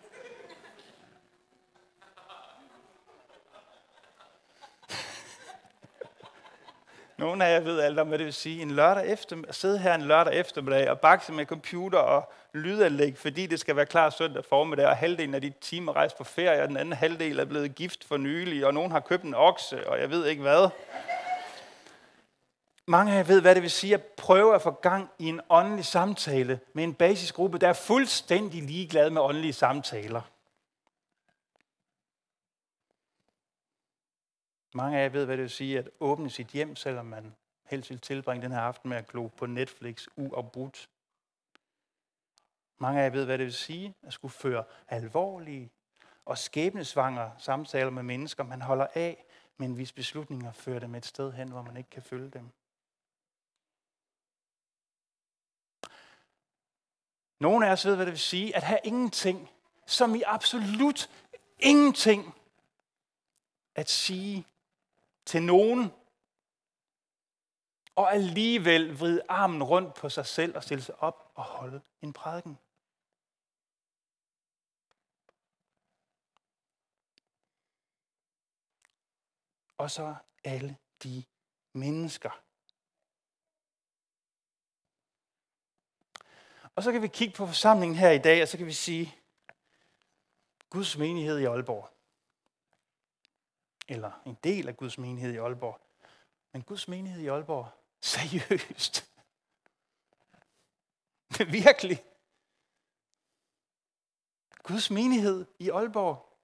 Nogle 7.20 7.44
af 7.44 7.54
jer 7.54 7.60
ved 7.60 7.80
alt 7.80 7.98
om, 7.98 8.08
hvad 8.08 8.18
det 8.18 8.24
vil 8.24 8.34
sige. 8.34 8.62
En 8.62 8.70
lørdag 8.70 9.06
efter, 9.06 9.36
at 9.48 9.54
sidde 9.54 9.78
her 9.78 9.94
en 9.94 10.02
lørdag 10.02 10.34
eftermiddag 10.34 10.90
og 10.90 11.00
bakse 11.00 11.32
med 11.32 11.46
computer 11.46 11.98
og 11.98 12.32
lydanlæg, 12.54 13.18
fordi 13.18 13.46
det 13.46 13.60
skal 13.60 13.76
være 13.76 13.86
klar 13.86 14.10
søndag 14.10 14.44
formiddag, 14.44 14.86
og 14.86 14.96
halvdelen 14.96 15.34
af 15.34 15.40
de 15.40 15.52
timer 15.60 15.96
rejser 15.96 16.16
på 16.16 16.24
ferie, 16.24 16.62
og 16.62 16.68
den 16.68 16.76
anden 16.76 16.92
halvdel 16.92 17.38
er 17.38 17.44
blevet 17.44 17.74
gift 17.74 18.04
for 18.04 18.16
nylig, 18.16 18.66
og 18.66 18.74
nogen 18.74 18.90
har 18.90 19.00
købt 19.00 19.24
en 19.24 19.34
okse, 19.34 19.88
og 19.88 20.00
jeg 20.00 20.10
ved 20.10 20.26
ikke 20.26 20.42
hvad. 20.42 20.68
Mange 22.90 23.12
af 23.12 23.16
jer 23.16 23.22
ved, 23.22 23.40
hvad 23.40 23.54
det 23.54 23.62
vil 23.62 23.70
sige 23.70 23.94
at 23.94 24.04
prøve 24.04 24.54
at 24.54 24.62
få 24.62 24.70
gang 24.70 25.10
i 25.18 25.26
en 25.26 25.40
åndelig 25.48 25.84
samtale 25.84 26.60
med 26.72 26.84
en 26.84 26.94
basisgruppe, 26.94 27.58
der 27.58 27.68
er 27.68 27.72
fuldstændig 27.72 28.62
ligeglad 28.62 29.10
med 29.10 29.22
åndelige 29.22 29.52
samtaler. 29.52 30.22
Mange 34.74 34.98
af 34.98 35.02
jer 35.02 35.08
ved, 35.08 35.24
hvad 35.24 35.36
det 35.36 35.42
vil 35.42 35.50
sige 35.50 35.78
at 35.78 35.90
åbne 36.00 36.30
sit 36.30 36.46
hjem, 36.46 36.76
selvom 36.76 37.06
man 37.06 37.34
helst 37.64 37.90
vil 37.90 38.00
tilbringe 38.00 38.42
den 38.42 38.52
her 38.52 38.60
aften 38.60 38.88
med 38.88 38.96
at 38.96 39.06
glo 39.06 39.26
på 39.26 39.46
Netflix 39.46 40.06
uafbrudt. 40.16 40.88
Mange 42.78 43.00
af 43.00 43.04
jer 43.04 43.10
ved, 43.10 43.24
hvad 43.24 43.38
det 43.38 43.44
vil 43.44 43.54
sige 43.54 43.94
at 44.02 44.12
skulle 44.12 44.32
føre 44.32 44.64
alvorlige 44.88 45.70
og 46.24 46.38
skæbnesvangre 46.38 47.32
samtaler 47.38 47.90
med 47.90 48.02
mennesker, 48.02 48.44
man 48.44 48.62
holder 48.62 48.86
af, 48.94 49.24
men 49.56 49.74
hvis 49.74 49.92
beslutninger 49.92 50.52
fører 50.52 50.78
dem 50.78 50.94
et 50.94 51.06
sted 51.06 51.32
hen, 51.32 51.48
hvor 51.50 51.62
man 51.62 51.76
ikke 51.76 51.90
kan 51.90 52.02
følge 52.02 52.30
dem. 52.30 52.50
Nogle 57.40 57.66
af 57.68 57.72
os 57.72 57.86
ved, 57.86 57.96
hvad 57.96 58.06
det 58.06 58.12
vil 58.12 58.20
sige 58.20 58.56
at 58.56 58.62
have 58.62 58.80
ingenting, 58.84 59.50
som 59.86 60.14
i 60.14 60.22
absolut 60.22 61.10
ingenting 61.58 62.34
at 63.74 63.90
sige 63.90 64.46
til 65.24 65.42
nogen, 65.42 65.92
og 67.94 68.14
alligevel 68.14 68.98
vride 68.98 69.22
armen 69.28 69.62
rundt 69.62 69.94
på 69.94 70.08
sig 70.08 70.26
selv 70.26 70.56
og 70.56 70.62
stille 70.62 70.82
sig 70.84 71.02
op 71.02 71.32
og 71.34 71.44
holde 71.44 71.80
en 72.02 72.12
prædiken. 72.12 72.58
Og 79.78 79.90
så 79.90 80.14
alle 80.44 80.76
de 81.02 81.24
mennesker. 81.72 82.49
Og 86.80 86.84
så 86.84 86.92
kan 86.92 87.02
vi 87.02 87.08
kigge 87.08 87.34
på 87.34 87.46
forsamlingen 87.46 87.98
her 87.98 88.10
i 88.10 88.18
dag, 88.18 88.42
og 88.42 88.48
så 88.48 88.56
kan 88.56 88.66
vi 88.66 88.72
sige, 88.72 89.16
Guds 90.70 90.98
menighed 90.98 91.38
i 91.38 91.44
Aalborg 91.44 91.90
eller 93.88 94.22
en 94.26 94.38
del 94.44 94.68
af 94.68 94.76
Guds 94.76 94.98
menighed 94.98 95.32
i 95.32 95.36
Aalborg. 95.36 95.80
Men 96.52 96.62
Guds 96.62 96.88
menighed 96.88 97.22
i 97.22 97.26
Aalborg, 97.26 97.68
seriøst. 98.00 99.12
Virkelig. 101.62 102.04
Guds 104.62 104.90
menighed 104.90 105.46
i 105.58 105.70
Aalborg. 105.70 106.38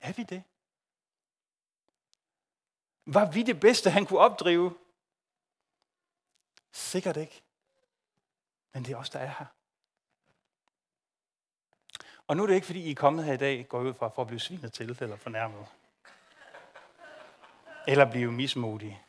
Er 0.00 0.12
vi 0.12 0.22
det? 0.22 0.42
Var 3.06 3.32
vi 3.32 3.42
det 3.42 3.60
bedste, 3.60 3.90
han 3.90 4.06
kunne 4.06 4.20
opdrive? 4.20 4.85
Sikkert 6.76 7.16
ikke. 7.16 7.42
Men 8.72 8.84
det 8.84 8.92
er 8.92 8.96
os, 8.96 9.10
der 9.10 9.18
er 9.18 9.34
her. 9.38 9.46
Og 12.26 12.36
nu 12.36 12.42
er 12.42 12.46
det 12.46 12.54
ikke, 12.54 12.66
fordi 12.66 12.80
I 12.80 12.90
er 12.90 12.94
kommet 12.94 13.24
her 13.24 13.32
i 13.32 13.36
dag, 13.36 13.68
går 13.68 13.80
ud 13.80 13.94
fra 13.94 14.08
for 14.08 14.22
at 14.22 14.28
blive 14.28 14.40
svinet 14.40 14.72
til 14.72 14.96
eller 15.00 15.16
fornærmet. 15.16 15.66
Eller 17.86 18.10
blive 18.10 18.32
mismodige. 18.32 19.02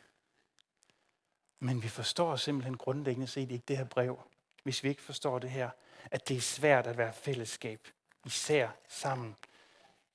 Men 1.58 1.82
vi 1.82 1.88
forstår 1.88 2.36
simpelthen 2.36 2.76
grundlæggende 2.76 3.26
set 3.26 3.50
ikke 3.50 3.64
det 3.68 3.76
her 3.76 3.84
brev, 3.84 4.22
hvis 4.62 4.82
vi 4.82 4.88
ikke 4.88 5.02
forstår 5.02 5.38
det 5.38 5.50
her, 5.50 5.70
at 6.04 6.28
det 6.28 6.36
er 6.36 6.40
svært 6.40 6.86
at 6.86 6.98
være 6.98 7.12
fællesskab, 7.12 7.88
især 8.24 8.68
sammen 8.88 9.36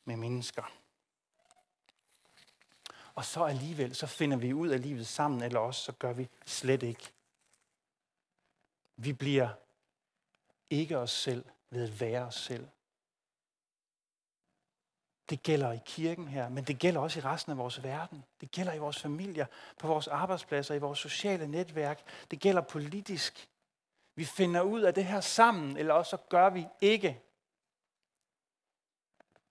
med 0.05 0.15
mennesker. 0.15 0.71
Og 3.15 3.25
så 3.25 3.43
alligevel, 3.43 3.95
så 3.95 4.07
finder 4.07 4.37
vi 4.37 4.53
ud 4.53 4.67
af 4.67 4.81
livet 4.81 5.07
sammen, 5.07 5.43
eller 5.43 5.59
også 5.59 5.81
så 5.81 5.91
gør 5.91 6.13
vi 6.13 6.29
slet 6.45 6.83
ikke. 6.83 7.13
Vi 8.95 9.13
bliver 9.13 9.49
ikke 10.69 10.97
os 10.97 11.11
selv 11.11 11.45
ved 11.69 11.83
at 11.83 11.99
være 11.99 12.25
os 12.25 12.35
selv 12.35 12.67
Det 15.29 15.43
gælder 15.43 15.71
i 15.71 15.79
kirken 15.85 16.27
her, 16.27 16.49
men 16.49 16.63
det 16.63 16.79
gælder 16.79 17.01
også 17.01 17.19
i 17.19 17.23
resten 17.23 17.51
af 17.51 17.57
vores 17.57 17.83
verden. 17.83 18.23
Det 18.41 18.51
gælder 18.51 18.73
i 18.73 18.77
vores 18.77 19.01
familier, 19.01 19.45
på 19.79 19.87
vores 19.87 20.07
arbejdspladser, 20.07 20.75
i 20.75 20.79
vores 20.79 20.99
sociale 20.99 21.47
netværk. 21.47 22.27
Det 22.31 22.39
gælder 22.39 22.61
politisk. 22.61 23.49
Vi 24.15 24.25
finder 24.25 24.61
ud 24.61 24.81
af 24.81 24.93
det 24.93 25.05
her 25.05 25.21
sammen, 25.21 25.77
eller 25.77 25.93
også 25.93 26.17
gør 26.17 26.49
vi 26.49 26.67
ikke. 26.81 27.21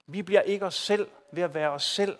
Vi 0.07 0.23
bliver 0.23 0.41
ikke 0.41 0.67
os 0.67 0.75
selv 0.75 1.11
ved 1.33 1.43
at 1.43 1.55
være 1.55 1.71
os 1.71 1.85
selv. 1.85 2.19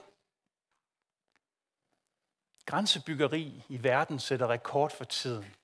Grænsebyggeri 2.67 3.65
i 3.69 3.83
verden 3.83 4.19
sætter 4.19 4.47
rekord 4.47 4.91
for 4.91 5.05
tiden. 5.05 5.55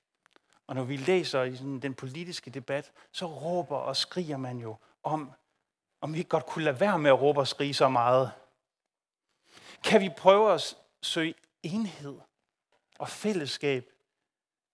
Og 0.68 0.74
når 0.74 0.84
vi 0.84 0.96
læser 0.96 1.42
i 1.42 1.56
sådan 1.56 1.80
den 1.80 1.94
politiske 1.94 2.50
debat, 2.50 2.92
så 3.12 3.26
råber 3.26 3.76
og 3.76 3.96
skriger 3.96 4.36
man 4.36 4.58
jo 4.58 4.76
om, 5.02 5.32
om 6.00 6.12
vi 6.12 6.18
ikke 6.18 6.28
godt 6.28 6.46
kunne 6.46 6.64
lade 6.64 6.80
være 6.80 6.98
med 6.98 7.10
at 7.10 7.20
råbe 7.20 7.40
og 7.40 7.48
skrige 7.48 7.74
så 7.74 7.88
meget. 7.88 8.32
Kan 9.84 10.00
vi 10.00 10.10
prøve 10.16 10.54
at 10.54 10.76
søge 11.02 11.34
enhed 11.62 12.18
og 12.98 13.08
fællesskab 13.08 13.90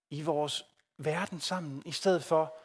i 0.09 0.21
vores 0.21 0.65
verden 0.97 1.41
sammen, 1.41 1.83
i 1.85 1.91
stedet 1.91 2.23
for 2.23 2.57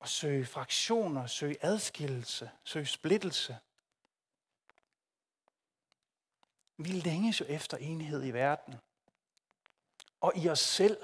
at 0.00 0.08
søge 0.08 0.46
fraktioner, 0.46 1.26
søge 1.26 1.56
adskillelse, 1.60 2.50
søge 2.64 2.86
splittelse? 2.86 3.58
Vi 6.76 6.88
længes 6.88 7.40
jo 7.40 7.44
efter 7.48 7.76
enhed 7.76 8.24
i 8.24 8.30
verden. 8.30 8.74
Og 10.20 10.32
i 10.36 10.48
os 10.48 10.58
selv. 10.58 10.96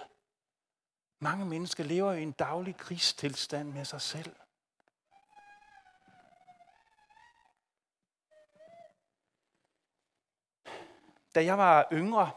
Mange 1.18 1.44
mennesker 1.44 1.84
lever 1.84 2.12
i 2.12 2.22
en 2.22 2.32
daglig 2.32 2.76
krigstilstand 2.76 3.72
med 3.72 3.84
sig 3.84 4.00
selv. 4.00 4.36
Da 11.34 11.44
jeg 11.44 11.58
var 11.58 11.88
yngre, 11.92 12.30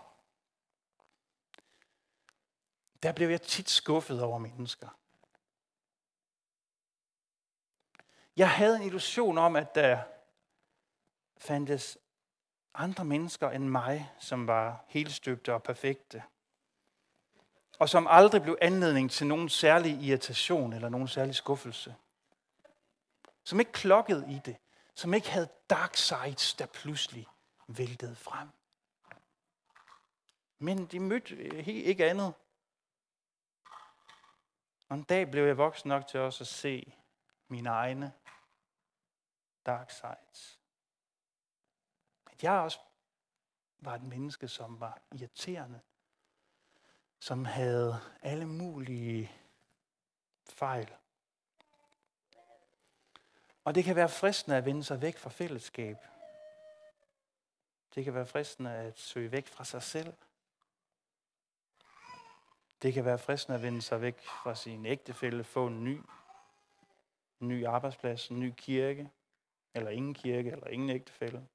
der 3.04 3.12
blev 3.12 3.30
jeg 3.30 3.42
tit 3.42 3.70
skuffet 3.70 4.24
over 4.24 4.38
mennesker. 4.38 4.90
Jeg 8.38 8.52
havde 8.52 8.76
en 8.76 8.84
illusion 8.84 9.38
om, 9.38 9.56
at 9.56 9.76
der 9.76 10.04
fandtes 11.38 11.98
andre 12.74 13.06
mennesker 13.06 13.50
end 13.50 13.64
mig, 13.64 14.14
som 14.20 14.48
var 14.48 14.86
helstøbte 14.88 15.54
og 15.54 15.64
perfekte. 15.64 16.24
Og 17.80 17.90
som 17.90 18.08
aldrig 18.10 18.42
blev 18.42 18.58
anledning 18.62 19.12
til 19.12 19.28
nogen 19.28 19.50
særlig 19.50 20.04
irritation 20.04 20.74
eller 20.74 20.90
nogen 20.90 21.08
særlig 21.08 21.36
skuffelse. 21.36 21.96
Som 23.44 23.60
ikke 23.60 23.72
klokkede 23.72 24.26
i 24.32 24.40
det. 24.46 24.58
Som 24.96 25.14
ikke 25.14 25.30
havde 25.30 25.50
dark 25.70 25.96
sides, 25.96 26.54
der 26.54 26.66
pludselig 26.66 27.28
væltede 27.68 28.16
frem. 28.16 28.50
Men 30.60 30.86
de 30.86 31.00
mødte 31.00 31.36
øh, 31.36 31.68
ikke 31.68 32.10
andet. 32.10 32.34
Og 34.90 34.96
en 34.96 35.04
dag 35.04 35.32
blev 35.32 35.46
jeg 35.46 35.58
voksen 35.58 35.88
nok 35.88 36.08
til 36.08 36.20
også 36.20 36.44
at 36.44 36.48
se 36.48 36.94
mine 37.48 37.70
egne 37.70 38.14
dark 39.66 39.92
sides. 39.92 40.60
At 42.26 42.44
jeg 42.44 42.52
også 42.52 42.80
var 43.80 43.96
et 43.96 44.04
menneske, 44.04 44.48
som 44.48 44.80
var 44.80 45.02
irriterende. 45.12 45.80
Som 47.20 47.46
havde 47.46 48.00
alle 48.22 48.46
mulige 48.46 49.32
fejl. 50.50 50.94
Og 53.64 53.76
det 53.76 53.84
kan 53.84 53.96
være 53.96 54.10
fristende 54.10 54.58
at 54.58 54.66
vende 54.66 54.84
sig 54.84 55.02
væk 55.02 55.18
fra 55.18 55.30
fællesskab. 55.30 55.98
Det 57.96 58.04
kan 58.04 58.14
være 58.14 58.26
fristende 58.26 58.74
at 58.74 59.00
søge 59.00 59.32
væk 59.32 59.48
fra 59.48 59.64
sig 59.64 59.84
selv. 59.84 60.14
Det 62.82 62.94
kan 62.94 63.06
være 63.06 63.20
fristende 63.20 63.56
at 63.56 63.64
vende 63.64 63.82
sig 63.82 64.02
væk 64.02 64.26
fra 64.26 64.56
sin 64.56 64.86
ægtefælle, 64.86 65.44
få 65.44 65.68
en 65.68 65.84
ny, 65.84 66.02
en 67.42 67.48
ny 67.48 67.66
arbejdsplads, 67.66 68.28
en 68.28 68.40
ny 68.40 68.54
kirke, 68.58 69.10
eller 69.74 69.90
ingen 69.90 70.14
kirke, 70.14 70.52
eller 70.52 70.68
ingen 70.68 70.90
ægtefælle. 70.90 71.48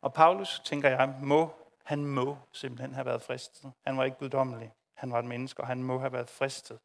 Og 0.00 0.12
Paulus, 0.12 0.60
tænker 0.64 0.88
jeg, 0.88 1.18
må, 1.22 1.59
han 1.90 2.04
må 2.04 2.38
simpelthen 2.52 2.94
have 2.94 3.06
været 3.06 3.22
fristet. 3.22 3.72
Han 3.86 3.96
var 3.96 4.04
ikke 4.04 4.16
guddommelig. 4.16 4.72
Han 4.94 5.12
var 5.12 5.18
et 5.18 5.24
menneske, 5.24 5.62
og 5.62 5.66
han 5.66 5.82
må 5.82 5.98
have 5.98 6.12
været 6.12 6.30
fristet 6.30 6.78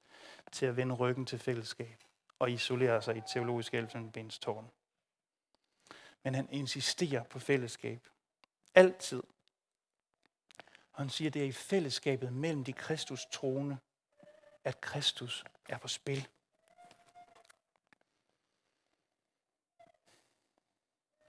til 0.51 0.65
at 0.65 0.77
vende 0.77 0.95
ryggen 0.95 1.25
til 1.25 1.39
fællesskab 1.39 2.03
og 2.39 2.51
isolere 2.51 3.01
sig 3.01 3.15
i 3.15 3.17
et 3.17 3.23
teologisk 3.33 3.73
elfenbenstårn. 3.73 4.71
Men 6.23 6.35
han 6.35 6.47
insisterer 6.51 7.23
på 7.23 7.39
fællesskab. 7.39 8.07
Altid. 8.75 9.23
Og 10.93 11.01
han 11.01 11.09
siger, 11.09 11.29
at 11.29 11.33
det 11.33 11.41
er 11.41 11.47
i 11.47 11.51
fællesskabet 11.51 12.33
mellem 12.33 12.63
de 12.63 12.73
Kristus 12.73 13.25
troende, 13.25 13.77
at 14.63 14.81
Kristus 14.81 15.43
er 15.69 15.77
på 15.77 15.87
spil. 15.87 16.27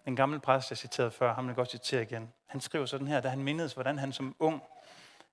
Den 0.07 0.17
gamle 0.17 0.41
præst, 0.41 0.71
jeg 0.71 0.79
citerede 0.79 1.11
før, 1.11 1.35
ham 1.35 1.45
vil 1.45 1.51
jeg 1.51 1.57
godt 1.57 1.71
citere 1.71 2.03
igen. 2.03 2.33
Han 2.47 2.61
skriver 2.61 2.87
sådan 2.87 3.07
her, 3.07 3.21
da 3.21 3.29
han 3.29 3.43
mindedes, 3.43 3.73
hvordan 3.73 3.99
han 3.99 4.13
som 4.13 4.37
ung 4.39 4.63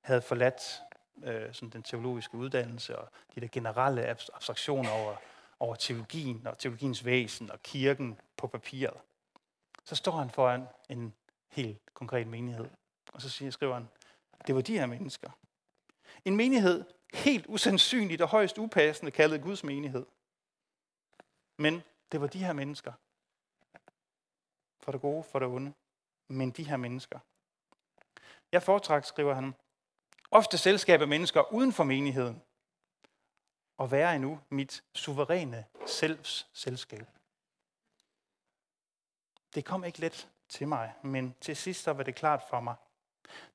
havde 0.01 0.21
forladt 0.21 0.81
øh, 1.23 1.53
sådan 1.53 1.69
den 1.69 1.83
teologiske 1.83 2.35
uddannelse 2.35 2.99
og 2.99 3.09
de 3.35 3.41
der 3.41 3.47
generelle 3.47 4.05
abstraktioner 4.05 4.89
over, 4.91 5.15
over 5.59 5.75
teologien 5.75 6.47
og 6.47 6.57
teologiens 6.57 7.05
væsen 7.05 7.51
og 7.51 7.63
kirken 7.63 8.19
på 8.37 8.47
papiret. 8.47 8.97
Så 9.83 9.95
står 9.95 10.11
han 10.11 10.29
foran 10.29 10.67
en 10.89 11.13
helt 11.49 11.77
konkret 11.93 12.27
menighed, 12.27 12.69
og 13.13 13.21
så 13.21 13.29
siger, 13.29 13.51
skriver 13.51 13.73
han, 13.73 13.89
det 14.47 14.55
var 14.55 14.61
de 14.61 14.79
her 14.79 14.85
mennesker. 14.85 15.29
En 16.25 16.35
menighed, 16.35 16.83
helt 17.13 17.45
usandsynligt 17.47 18.21
og 18.21 18.27
højst 18.27 18.57
upassende, 18.57 19.11
kaldet 19.11 19.41
Guds 19.41 19.63
menighed. 19.63 20.05
Men 21.57 21.83
det 22.11 22.21
var 22.21 22.27
de 22.27 22.39
her 22.39 22.53
mennesker. 22.53 22.93
For 24.83 24.91
det 24.91 25.01
gode, 25.01 25.23
for 25.23 25.39
det 25.39 25.47
onde. 25.47 25.73
Men 26.27 26.51
de 26.51 26.63
her 26.63 26.77
mennesker. 26.77 27.19
Jeg 28.51 28.63
foretrækker, 28.63 29.07
skriver 29.07 29.33
han, 29.33 29.53
ofte 30.31 30.57
selskab 30.57 31.01
af 31.01 31.07
mennesker 31.07 31.53
uden 31.53 31.73
for 31.73 31.83
menigheden. 31.83 32.41
Og 33.77 33.91
være 33.91 34.15
endnu 34.15 34.39
mit 34.49 34.83
suveræne 34.93 35.65
selvs 35.85 36.47
selskab. 36.53 37.07
Det 39.55 39.65
kom 39.65 39.83
ikke 39.83 39.99
let 39.99 40.29
til 40.49 40.67
mig, 40.67 40.93
men 41.03 41.35
til 41.41 41.55
sidst 41.55 41.87
var 41.87 42.03
det 42.03 42.15
klart 42.15 42.43
for 42.49 42.59
mig. 42.59 42.75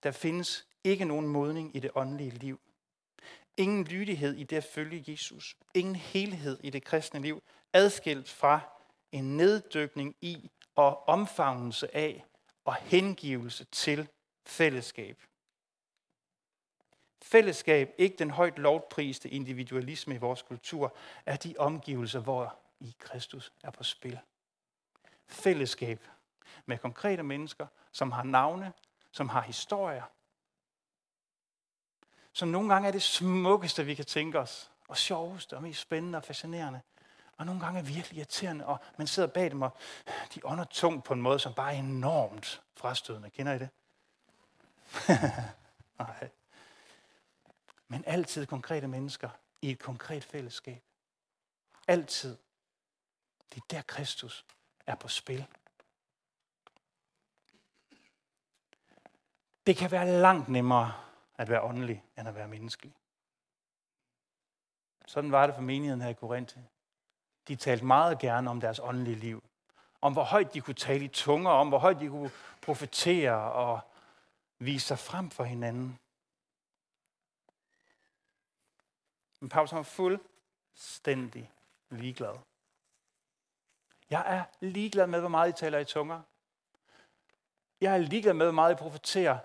Der 0.02 0.10
findes 0.10 0.66
ikke 0.84 1.04
nogen 1.04 1.28
modning 1.28 1.76
i 1.76 1.80
det 1.80 1.90
åndelige 1.94 2.30
liv. 2.30 2.60
Ingen 3.56 3.84
lydighed 3.84 4.34
i 4.34 4.44
det 4.44 4.56
at 4.56 4.64
følge 4.64 5.04
Jesus. 5.08 5.56
Ingen 5.74 5.96
helhed 5.96 6.58
i 6.62 6.70
det 6.70 6.84
kristne 6.84 7.20
liv. 7.20 7.42
Adskilt 7.72 8.30
fra 8.30 8.60
en 9.12 9.36
neddykning 9.36 10.16
i 10.20 10.50
og 10.78 11.08
omfavnelse 11.08 11.96
af 11.96 12.24
og 12.64 12.74
hengivelse 12.74 13.64
til 13.64 14.08
fællesskab. 14.46 15.22
Fællesskab, 17.22 17.94
ikke 17.98 18.16
den 18.16 18.30
højt 18.30 18.58
lovpriste 18.58 19.28
individualisme 19.28 20.14
i 20.14 20.18
vores 20.18 20.42
kultur, 20.42 20.96
er 21.26 21.36
de 21.36 21.54
omgivelser, 21.58 22.20
hvor 22.20 22.58
i 22.80 22.96
Kristus 22.98 23.52
er 23.62 23.70
på 23.70 23.84
spil. 23.84 24.18
Fællesskab 25.26 26.08
med 26.66 26.78
konkrete 26.78 27.22
mennesker, 27.22 27.66
som 27.92 28.12
har 28.12 28.22
navne, 28.22 28.72
som 29.12 29.28
har 29.28 29.40
historier, 29.40 30.04
som 32.32 32.48
nogle 32.48 32.72
gange 32.72 32.88
er 32.88 32.92
det 32.92 33.02
smukkeste, 33.02 33.84
vi 33.86 33.94
kan 33.94 34.04
tænke 34.04 34.38
os, 34.38 34.70
og 34.88 34.96
sjoveste, 34.96 35.56
og 35.56 35.62
mest 35.62 35.80
spændende 35.80 36.18
og 36.18 36.24
fascinerende. 36.24 36.80
Og 37.38 37.46
nogle 37.46 37.60
gange 37.60 37.78
er 37.80 37.84
virkelig 37.84 38.18
irriterende, 38.18 38.66
og 38.66 38.78
man 38.96 39.06
sidder 39.06 39.28
bag 39.28 39.50
dem, 39.50 39.62
og 39.62 39.76
de 40.34 40.40
ånder 40.44 40.64
tungt 40.64 41.04
på 41.04 41.14
en 41.14 41.22
måde, 41.22 41.38
som 41.38 41.54
bare 41.54 41.74
er 41.74 41.78
enormt 41.78 42.62
frastødende. 42.74 43.30
Kender 43.30 43.52
I 43.52 43.58
det? 43.58 43.68
Nej. 45.98 46.28
Men 47.88 48.04
altid 48.06 48.46
konkrete 48.46 48.88
mennesker 48.88 49.30
i 49.62 49.70
et 49.70 49.78
konkret 49.78 50.24
fællesskab. 50.24 50.82
Altid. 51.88 52.36
Det 53.54 53.56
er 53.56 53.66
der, 53.70 53.82
Kristus 53.82 54.46
er 54.86 54.94
på 54.94 55.08
spil. 55.08 55.46
Det 59.66 59.76
kan 59.76 59.90
være 59.90 60.20
langt 60.20 60.48
nemmere 60.48 60.92
at 61.38 61.48
være 61.48 61.62
åndelig, 61.62 62.04
end 62.18 62.28
at 62.28 62.34
være 62.34 62.48
menneskelig. 62.48 62.94
Sådan 65.06 65.32
var 65.32 65.46
det 65.46 65.54
for 65.54 65.62
menigheden 65.62 66.00
her 66.00 66.08
i 66.08 66.14
Korinthe. 66.14 66.64
De 67.48 67.56
talte 67.56 67.84
meget 67.84 68.18
gerne 68.18 68.50
om 68.50 68.60
deres 68.60 68.80
åndelige 68.82 69.16
liv. 69.16 69.42
Om 70.00 70.12
hvor 70.12 70.24
højt 70.24 70.54
de 70.54 70.60
kunne 70.60 70.74
tale 70.74 71.04
i 71.04 71.08
tunger, 71.08 71.50
om 71.50 71.68
hvor 71.68 71.78
højt 71.78 72.00
de 72.00 72.08
kunne 72.08 72.30
profetere 72.62 73.52
og 73.52 73.80
vise 74.58 74.86
sig 74.86 74.98
frem 74.98 75.30
for 75.30 75.44
hinanden. 75.44 75.98
Men 79.40 79.48
Paulus 79.48 79.72
var 79.72 79.82
fuldstændig 79.82 81.50
ligeglad. 81.90 82.34
Jeg 84.10 84.24
er 84.26 84.44
ligeglad 84.60 85.06
med, 85.06 85.20
hvor 85.20 85.28
meget 85.28 85.48
I 85.48 85.52
taler 85.52 85.78
i 85.78 85.84
tunger. 85.84 86.20
Jeg 87.80 87.94
er 87.94 87.98
ligeglad 87.98 88.34
med, 88.34 88.46
hvor 88.46 88.52
meget 88.52 88.72
I 88.72 88.76
profeterer. 88.76 89.38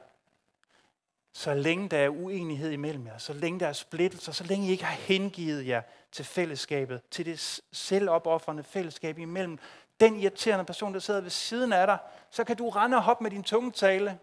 Så 1.34 1.54
længe 1.54 1.89
der 1.89 1.98
er 1.98 2.10
uenighed 2.10 2.72
imellem 2.72 3.08
jer, 3.08 3.18
så 3.18 3.34
længe 3.34 3.60
der 3.60 3.68
er 3.68 3.74
splittelser, 3.74 4.32
så 4.32 4.44
længe 4.44 4.68
I 4.68 4.72
ikke 4.72 4.84
har 4.84 4.96
hengivet 4.96 5.68
jer 5.68 5.82
til 6.13 6.26
fællesskabet, 6.26 7.02
til 7.12 7.26
det 7.26 7.62
selvopoffrende 7.71 8.63
fællesskab 8.63 9.17
imellem 9.17 9.60
den 9.99 10.19
irriterende 10.19 10.65
person, 10.65 10.93
der 10.93 10.99
sidder 10.99 11.21
ved 11.21 11.30
siden 11.30 11.73
af 11.73 11.88
dig, 11.88 11.97
så 12.30 12.43
kan 12.43 12.58
du 12.58 12.69
rende 12.69 12.97
og 12.97 13.04
hoppe 13.04 13.23
med 13.23 13.32
din 13.32 13.43
tungetale. 13.43 14.19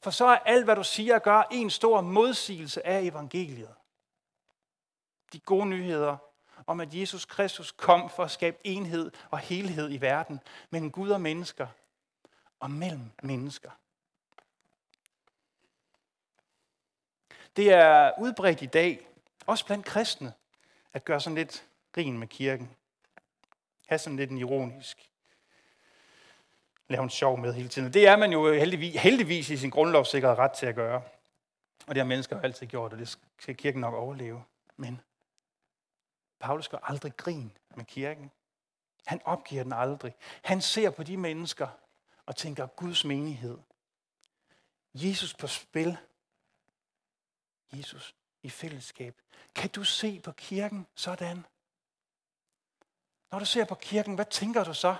For 0.00 0.10
så 0.10 0.26
er 0.26 0.38
alt, 0.38 0.64
hvad 0.64 0.76
du 0.76 0.84
siger 0.84 1.14
og 1.14 1.22
gør, 1.22 1.42
en 1.50 1.70
stor 1.70 2.00
modsigelse 2.00 2.86
af 2.86 3.00
evangeliet. 3.02 3.74
De 5.32 5.40
gode 5.40 5.66
nyheder 5.66 6.16
om, 6.66 6.80
at 6.80 6.94
Jesus 6.94 7.24
Kristus 7.24 7.72
kom 7.72 8.10
for 8.10 8.24
at 8.24 8.30
skabe 8.30 8.56
enhed 8.64 9.10
og 9.30 9.38
helhed 9.38 9.92
i 9.92 10.00
verden 10.00 10.40
mellem 10.70 10.90
Gud 10.90 11.10
og 11.10 11.20
mennesker 11.20 11.66
og 12.60 12.70
mellem 12.70 13.10
mennesker. 13.22 13.70
Det 17.56 17.72
er 17.72 18.12
udbredt 18.18 18.62
i 18.62 18.66
dag, 18.66 19.08
også 19.46 19.66
blandt 19.66 19.86
kristne, 19.86 20.32
at 20.92 21.04
gøre 21.04 21.20
sådan 21.20 21.34
lidt 21.34 21.66
grin 21.92 22.18
med 22.18 22.26
kirken. 22.26 22.70
Ha' 23.88 23.96
sådan 23.96 24.16
lidt 24.16 24.30
en 24.30 24.38
ironisk. 24.38 25.10
Lave 26.88 27.02
en 27.02 27.10
sjov 27.10 27.38
med 27.38 27.52
hele 27.52 27.68
tiden. 27.68 27.92
Det 27.92 28.06
er 28.06 28.16
man 28.16 28.32
jo 28.32 28.52
heldigvis, 28.52 29.02
heldigvis 29.02 29.50
i 29.50 29.56
sin 29.56 29.70
grundlovssikrede 29.70 30.34
ret 30.34 30.52
til 30.52 30.66
at 30.66 30.74
gøre. 30.74 31.02
Og 31.86 31.94
det 31.94 31.96
har 31.96 32.04
mennesker 32.04 32.36
jo 32.36 32.42
altid 32.42 32.66
gjort, 32.66 32.92
og 32.92 32.98
det 32.98 33.18
skal 33.38 33.56
kirken 33.56 33.80
nok 33.80 33.94
overleve. 33.94 34.44
Men 34.76 35.00
Paulus 36.40 36.68
gør 36.68 36.78
aldrig 36.82 37.16
grin 37.16 37.52
med 37.74 37.84
kirken. 37.84 38.30
Han 39.06 39.20
opgiver 39.24 39.62
den 39.62 39.72
aldrig. 39.72 40.14
Han 40.42 40.60
ser 40.60 40.90
på 40.90 41.02
de 41.02 41.16
mennesker 41.16 41.68
og 42.26 42.36
tænker 42.36 42.66
Guds 42.66 43.04
menighed. 43.04 43.58
Jesus 44.94 45.34
på 45.34 45.46
spil. 45.46 45.96
Jesus 47.72 48.14
i 48.42 48.50
fællesskab. 48.50 49.20
Kan 49.54 49.70
du 49.70 49.84
se 49.84 50.20
på 50.20 50.32
kirken 50.32 50.86
sådan? 50.94 51.46
Når 53.30 53.38
du 53.38 53.44
ser 53.44 53.64
på 53.64 53.74
kirken, 53.74 54.14
hvad 54.14 54.24
tænker 54.24 54.64
du 54.64 54.74
så? 54.74 54.96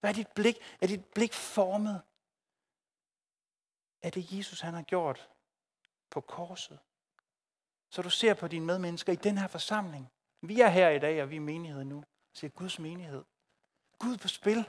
Hvad 0.00 0.10
er 0.10 0.14
dit 0.14 0.28
blik? 0.28 0.56
Er 0.80 0.86
dit 0.86 1.04
blik 1.04 1.32
formet 1.32 2.02
af 4.02 4.12
det, 4.12 4.32
Jesus 4.32 4.60
han 4.60 4.74
har 4.74 4.82
gjort 4.82 5.28
på 6.10 6.20
korset? 6.20 6.78
Så 7.90 8.02
du 8.02 8.10
ser 8.10 8.34
på 8.34 8.48
dine 8.48 8.64
medmennesker 8.64 9.12
i 9.12 9.16
den 9.16 9.38
her 9.38 9.46
forsamling. 9.46 10.12
Vi 10.40 10.60
er 10.60 10.68
her 10.68 10.88
i 10.88 10.98
dag, 10.98 11.22
og 11.22 11.30
vi 11.30 11.36
er 11.36 11.40
menighed 11.40 11.84
nu. 11.84 12.04
Ser 12.32 12.48
Guds 12.48 12.78
menighed. 12.78 13.24
Gud 13.98 14.16
på 14.16 14.28
spil. 14.28 14.68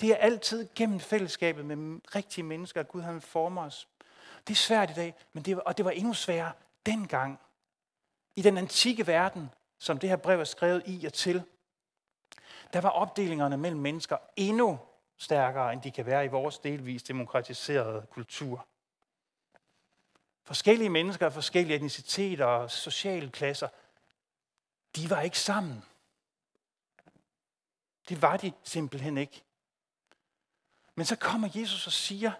Det 0.00 0.10
er 0.10 0.16
altid 0.16 0.68
gennem 0.74 1.00
fællesskabet 1.00 1.64
med 1.64 2.00
rigtige 2.14 2.44
mennesker, 2.44 2.80
at 2.80 2.88
Gud 2.88 3.02
han 3.02 3.20
former 3.20 3.62
os. 3.62 3.88
Det 4.46 4.54
er 4.54 4.58
svært 4.58 4.90
i 4.90 4.94
dag, 4.94 5.14
men 5.32 5.42
det 5.42 5.56
var, 5.56 5.62
og 5.62 5.76
det 5.76 5.84
var 5.84 5.90
endnu 5.90 6.14
sværere 6.14 6.52
dengang. 6.86 7.40
I 8.36 8.42
den 8.42 8.58
antikke 8.58 9.06
verden, 9.06 9.50
som 9.78 9.98
det 9.98 10.08
her 10.08 10.16
brev 10.16 10.40
er 10.40 10.44
skrevet 10.44 10.82
i 10.86 11.04
og 11.04 11.12
til, 11.12 11.42
der 12.72 12.80
var 12.80 12.90
opdelingerne 12.90 13.56
mellem 13.56 13.80
mennesker 13.80 14.16
endnu 14.36 14.78
stærkere, 15.16 15.72
end 15.72 15.82
de 15.82 15.90
kan 15.90 16.06
være 16.06 16.24
i 16.24 16.28
vores 16.28 16.58
delvis 16.58 17.02
demokratiserede 17.02 18.06
kultur. 18.10 18.66
Forskellige 20.44 20.90
mennesker 20.90 21.26
af 21.26 21.32
forskellige 21.32 21.76
etniciteter 21.76 22.44
og 22.44 22.70
sociale 22.70 23.30
klasser, 23.30 23.68
de 24.96 25.10
var 25.10 25.20
ikke 25.20 25.38
sammen. 25.38 25.84
Det 28.08 28.22
var 28.22 28.36
de 28.36 28.52
simpelthen 28.64 29.18
ikke. 29.18 29.42
Men 30.94 31.06
så 31.06 31.16
kommer 31.16 31.48
Jesus 31.54 31.86
og 31.86 31.92
siger, 31.92 32.32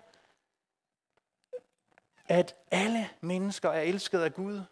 at 2.27 2.57
alle 2.71 3.11
mennesker 3.21 3.71
er 3.71 3.81
elsket 3.81 4.21
af 4.21 4.35
Gud. 4.35 4.63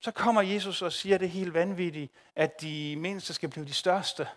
Så 0.00 0.10
kommer 0.10 0.42
Jesus 0.42 0.82
og 0.82 0.92
siger 0.92 1.18
det 1.18 1.30
helt 1.30 1.54
vanvittige, 1.54 2.10
at 2.36 2.60
de 2.60 2.96
mindste 2.96 3.34
skal 3.34 3.48
blive 3.48 3.66
de 3.66 3.72
største. 3.72 4.28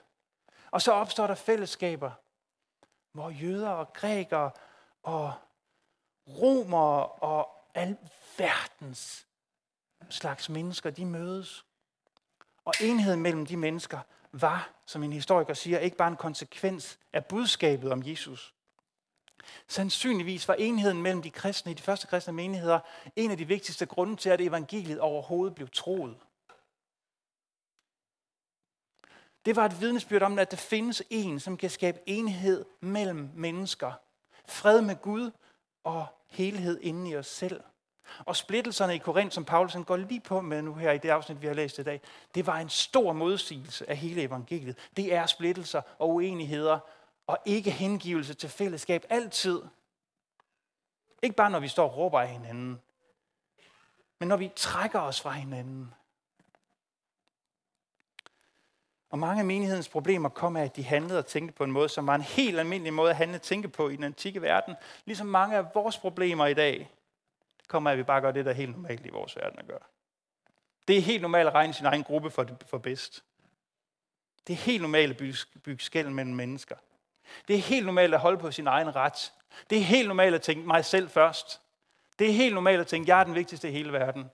Og 0.72 0.82
så 0.82 0.92
opstår 0.92 1.28
der 1.28 1.36
fællesskaber, 1.36 2.12
hvor 3.12 3.30
jøder 3.30 3.70
og 3.70 3.94
grækere 3.94 4.52
og 5.04 5.34
romere 6.28 7.06
og 7.06 7.50
alverdens 7.74 9.28
slags 10.10 10.50
mennesker, 10.50 10.90
de 10.90 11.06
mødes. 11.06 11.66
Og 12.66 12.74
enheden 12.82 13.22
mellem 13.22 13.46
de 13.46 13.58
mennesker 13.58 14.00
var, 14.32 14.70
som 14.86 15.04
en 15.04 15.14
historiker 15.14 15.54
siger, 15.54 15.80
ikke 15.80 15.98
bare 15.98 16.08
en 16.08 16.18
konsekvens 16.18 17.00
af 17.14 17.26
budskabet 17.26 17.92
om 17.92 18.04
Jesus. 18.06 18.55
Sandsynligvis 19.68 20.48
var 20.48 20.54
enheden 20.54 21.02
mellem 21.02 21.22
de 21.22 21.32
kristne 21.32 21.72
i 21.72 21.76
de 21.76 21.82
første 21.82 22.08
kristne 22.08 22.34
menigheder 22.34 22.80
en 23.16 23.32
af 23.32 23.38
de 23.38 23.48
vigtigste 23.48 23.86
grunde 23.86 24.16
til, 24.16 24.30
at 24.30 24.42
evangeliet 24.42 25.00
overhovedet 25.00 25.56
blev 25.56 25.68
troet. 25.70 26.18
Det 29.46 29.56
var 29.56 29.66
et 29.66 29.82
vidnesbyrd 29.82 30.22
om, 30.22 30.40
at 30.40 30.52
der 30.52 30.58
findes 30.58 31.04
en, 31.10 31.40
som 31.40 31.58
kan 31.58 31.70
skabe 31.70 32.00
enhed 32.06 32.66
mellem 32.80 33.30
mennesker. 33.34 33.92
Fred 34.48 34.82
med 34.82 34.96
Gud 35.02 35.32
og 35.84 36.06
helhed 36.28 36.80
inden 36.82 37.08
i 37.08 37.16
os 37.16 37.28
selv. 37.28 37.62
Og 38.26 38.36
splittelserne 38.36 38.96
i 38.96 38.98
Korinth, 38.98 39.34
som 39.34 39.46
Paulus 39.46 39.74
han 39.74 39.84
går 39.84 39.98
lige 39.98 40.22
på 40.22 40.42
med 40.42 40.62
nu 40.62 40.74
her 40.74 40.92
i 40.92 40.98
det 40.98 41.10
afsnit, 41.10 41.42
vi 41.42 41.48
har 41.48 41.54
læst 41.54 41.80
i 41.80 41.84
dag, 41.84 42.02
det 42.36 42.48
var 42.48 42.58
en 42.58 42.70
stor 42.70 43.14
modsigelse 43.14 43.90
af 43.90 43.98
hele 43.98 44.22
evangeliet. 44.22 44.78
Det 44.98 45.14
er 45.14 45.26
splittelser 45.26 45.82
og 46.00 46.10
uenigheder 46.10 46.80
og 47.28 47.38
ikke 47.46 47.72
hengivelse 47.72 48.34
til 48.34 48.50
fællesskab 48.50 49.06
altid. 49.10 49.62
Ikke 51.22 51.36
bare 51.36 51.50
når 51.50 51.60
vi 51.60 51.68
står 51.68 51.90
og 51.90 51.98
råber 51.98 52.20
af 52.20 52.28
hinanden, 52.28 52.82
men 54.20 54.30
når 54.30 54.38
vi 54.38 54.52
trækker 54.56 55.00
os 55.00 55.22
fra 55.22 55.32
hinanden. 55.32 55.94
Og 59.10 59.20
mange 59.20 59.40
af 59.40 59.46
menighedens 59.46 59.90
problemer 59.90 60.30
kom 60.30 60.56
af, 60.56 60.64
at 60.64 60.76
de 60.76 60.84
handlede 60.84 61.20
og 61.20 61.26
tænkte 61.26 61.54
på 61.54 61.64
en 61.64 61.72
måde, 61.72 61.90
som 61.90 62.08
var 62.08 62.16
en 62.16 62.22
helt 62.22 62.60
almindelig 62.60 62.94
måde 62.94 63.10
at 63.10 63.16
handle 63.16 63.38
og 63.38 63.42
tænke 63.42 63.68
på 63.68 63.90
i 63.90 63.96
den 63.96 64.04
antikke 64.04 64.42
verden. 64.42 64.76
Ligesom 65.06 65.28
mange 65.28 65.58
af 65.58 65.66
vores 65.76 65.98
problemer 65.98 66.46
i 66.46 66.54
dag, 66.54 66.92
kommer 67.68 67.90
af, 67.90 67.94
at 67.94 67.98
vi 67.98 68.04
bare 68.04 68.22
gør 68.22 68.32
det, 68.32 68.46
der 68.46 68.52
er 68.52 68.56
helt 68.56 68.72
normalt 68.72 69.06
i 69.06 69.10
vores 69.10 69.36
verden 69.36 69.60
at 69.60 69.68
gøre. 69.68 69.80
Det 70.88 70.98
er 70.98 71.02
helt 71.02 71.22
normalt 71.22 71.48
at 71.48 71.54
regne 71.54 71.74
sin 71.74 71.86
egen 71.86 72.04
gruppe 72.04 72.32
for, 72.32 72.48
for 72.68 72.78
bedst. 72.78 73.24
Det 74.48 74.54
er 74.54 74.58
helt 74.58 74.82
normalt 74.82 75.12
at 75.12 75.18
bygge, 75.18 75.38
bygge 75.64 75.84
skæld 75.84 76.10
mellem 76.10 76.36
mennesker. 76.36 76.76
Det 77.48 77.56
er 77.56 77.60
helt 77.60 77.86
normalt 77.86 78.14
at 78.14 78.20
holde 78.20 78.38
på 78.38 78.52
sin 78.52 78.68
egen 78.68 78.96
ret. 78.96 79.34
Det 79.70 79.78
er 79.78 79.84
helt 79.84 80.08
normalt 80.08 80.36
at 80.36 80.42
tænke 80.42 80.68
mig 80.68 80.86
selv 80.86 81.10
først. 81.10 81.62
Det 82.20 82.30
er 82.30 82.34
helt 82.34 82.54
normalt 82.54 82.82
at 82.82 82.88
tænke, 82.88 83.10
jeg 83.10 83.20
er 83.20 83.24
den 83.24 83.36
vigtigste 83.36 83.70
i 83.70 83.72
hele 83.72 83.94
verden. 83.94 84.30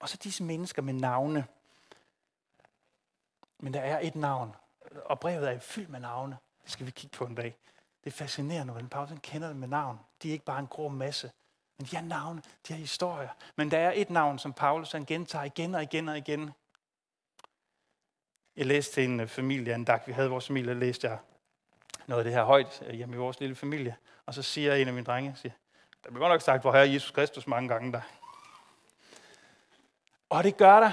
Og 0.00 0.08
så 0.08 0.16
disse 0.16 0.44
mennesker 0.44 0.82
med 0.82 0.94
navne. 0.94 1.46
Men 3.58 3.74
der 3.74 3.80
er 3.80 4.00
et 4.02 4.14
navn, 4.14 4.54
og 5.04 5.20
brevet 5.20 5.48
er 5.48 5.58
fyldt 5.58 5.88
med 5.88 6.00
navne. 6.00 6.38
Det 6.62 6.70
skal 6.70 6.86
vi 6.86 6.90
kigge 6.90 7.16
på 7.16 7.24
en 7.24 7.34
dag. 7.34 7.56
Det 8.04 8.12
er 8.12 8.16
fascinerende, 8.16 8.72
hvordan 8.72 8.88
Paulus 8.88 9.18
kender 9.22 9.48
dem 9.48 9.56
med 9.56 9.68
navn. 9.68 10.00
De 10.22 10.28
er 10.28 10.32
ikke 10.32 10.44
bare 10.44 10.58
en 10.58 10.66
grå 10.66 10.88
masse. 10.88 11.32
Men 11.82 11.88
de 11.90 11.96
har 11.96 12.04
navne, 12.04 12.42
de 12.68 12.72
har 12.72 12.80
historier. 12.80 13.28
Men 13.56 13.70
der 13.70 13.78
er 13.78 13.92
et 13.94 14.10
navn, 14.10 14.38
som 14.38 14.52
Paulus 14.52 14.92
han 14.92 15.04
gentager 15.04 15.44
igen 15.44 15.74
og 15.74 15.82
igen 15.82 16.08
og 16.08 16.18
igen. 16.18 16.50
Jeg 18.56 18.66
læste 18.66 18.94
til 18.94 19.04
en 19.04 19.20
øh, 19.20 19.28
familie, 19.28 19.74
en 19.74 19.84
dag 19.84 20.00
vi 20.06 20.12
havde 20.12 20.30
vores 20.30 20.46
familie, 20.46 20.74
læste 20.74 21.08
jeg 21.08 21.18
noget 22.06 22.20
af 22.20 22.24
det 22.24 22.32
her 22.32 22.44
højt 22.44 22.82
øh, 22.86 22.94
hjemme 22.94 23.14
i 23.14 23.18
vores 23.18 23.40
lille 23.40 23.54
familie. 23.54 23.96
Og 24.26 24.34
så 24.34 24.42
siger 24.42 24.74
en 24.74 24.88
af 24.88 24.94
mine 24.94 25.04
drenge, 25.04 25.36
siger, 25.36 25.52
der 26.04 26.10
bliver 26.10 26.20
godt 26.20 26.32
nok 26.32 26.40
sagt, 26.40 26.62
hvor 26.62 26.72
Herre 26.72 26.92
Jesus 26.92 27.10
Kristus 27.10 27.46
mange 27.46 27.68
gange 27.68 27.92
der. 27.92 28.00
Og 30.28 30.44
det 30.44 30.56
gør 30.56 30.80
der. 30.80 30.92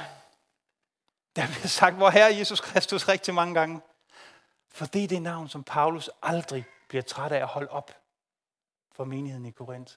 Der 1.35 1.47
bliver 1.47 1.67
sagt, 1.67 1.95
hvor 1.95 2.09
Herre 2.09 2.35
Jesus 2.35 2.59
Kristus 2.59 3.07
rigtig 3.07 3.33
mange 3.33 3.53
gange. 3.53 3.81
For 4.69 4.85
det 4.85 5.03
er 5.03 5.07
det 5.07 5.21
navn, 5.21 5.49
som 5.49 5.63
Paulus 5.63 6.09
aldrig 6.21 6.65
bliver 6.87 7.03
træt 7.03 7.31
af 7.31 7.39
at 7.39 7.47
holde 7.47 7.69
op 7.69 7.91
for 8.91 9.03
menigheden 9.03 9.45
i 9.45 9.51
Korinth. 9.51 9.93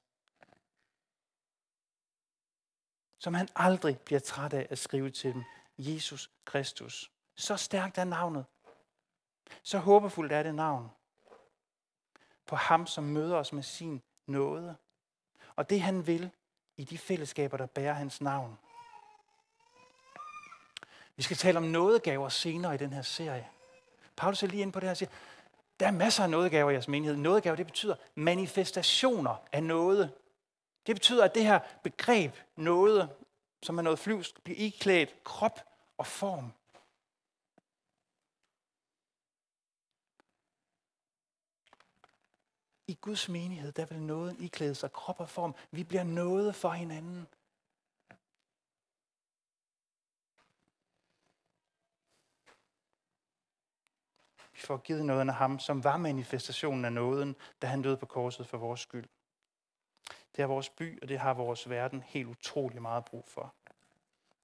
Som 3.22 3.34
han 3.34 3.48
aldrig 3.56 3.98
bliver 3.98 4.20
træt 4.20 4.52
af 4.52 4.66
at 4.70 4.78
skrive 4.78 5.10
til 5.10 5.34
dem. 5.34 5.44
Jesus 5.78 6.30
Kristus. 6.44 7.10
Så 7.34 7.56
stærkt 7.56 7.98
er 7.98 8.04
navnet. 8.04 8.44
Så 9.62 9.78
håbefuldt 9.78 10.32
er 10.32 10.42
det 10.42 10.54
navn. 10.54 10.90
På 12.46 12.56
ham, 12.56 12.86
som 12.86 13.04
møder 13.04 13.36
os 13.36 13.52
med 13.52 13.62
sin 13.62 14.02
nåde. 14.26 14.76
Og 15.56 15.70
det 15.70 15.82
han 15.82 16.06
vil 16.06 16.30
i 16.76 16.84
de 16.84 16.98
fællesskaber, 16.98 17.56
der 17.56 17.66
bærer 17.66 17.92
hans 17.92 18.20
navn. 18.20 18.58
Vi 21.16 21.22
skal 21.22 21.36
tale 21.36 21.58
om 21.58 21.64
nådegaver 21.64 22.28
senere 22.28 22.74
i 22.74 22.78
den 22.78 22.92
her 22.92 23.02
serie. 23.02 23.48
Paulus 24.16 24.42
er 24.42 24.46
lige 24.46 24.62
inde 24.62 24.72
på 24.72 24.80
det 24.80 24.86
her 24.86 24.90
og 24.90 24.96
siger, 24.96 25.10
Der 25.80 25.86
er 25.86 25.90
masser 25.90 26.22
af 26.22 26.30
nådegaver 26.30 26.70
i 26.70 26.72
jeres 26.72 26.88
menighed. 26.88 27.16
Nådegaver, 27.16 27.56
det 27.56 27.66
betyder 27.66 27.94
manifestationer 28.14 29.36
af 29.52 29.62
noget. 29.62 30.12
Det 30.86 30.96
betyder, 30.96 31.24
at 31.24 31.34
det 31.34 31.44
her 31.44 31.60
begreb, 31.82 32.36
noget, 32.56 33.16
som 33.62 33.78
er 33.78 33.82
noget 33.82 33.98
flyvsk, 33.98 34.42
bliver 34.44 34.58
iklædt 34.58 35.24
krop 35.24 35.60
og 35.98 36.06
form. 36.06 36.52
I 42.86 42.98
Guds 43.00 43.28
menighed, 43.28 43.72
der 43.72 43.86
vil 43.86 44.02
nåden 44.02 44.40
iklæde 44.40 44.74
sig 44.74 44.92
krop 44.92 45.20
og 45.20 45.28
form. 45.28 45.54
Vi 45.70 45.84
bliver 45.84 46.04
noget 46.04 46.54
for 46.54 46.70
hinanden. 46.70 47.26
Vi 54.52 54.60
får 54.66 54.76
givet 54.76 55.04
nåden 55.04 55.28
af 55.28 55.34
ham, 55.34 55.58
som 55.58 55.84
var 55.84 55.96
manifestationen 55.96 56.84
af 56.84 56.92
nåden, 56.92 57.36
da 57.62 57.66
han 57.66 57.82
døde 57.82 57.96
på 57.96 58.06
korset 58.06 58.46
for 58.46 58.58
vores 58.58 58.80
skyld. 58.80 59.08
Det 60.36 60.42
har 60.42 60.46
vores 60.46 60.70
by, 60.70 61.02
og 61.02 61.08
det 61.08 61.18
har 61.18 61.34
vores 61.34 61.70
verden 61.70 62.02
helt 62.02 62.28
utrolig 62.28 62.82
meget 62.82 63.04
brug 63.04 63.28
for. 63.28 63.54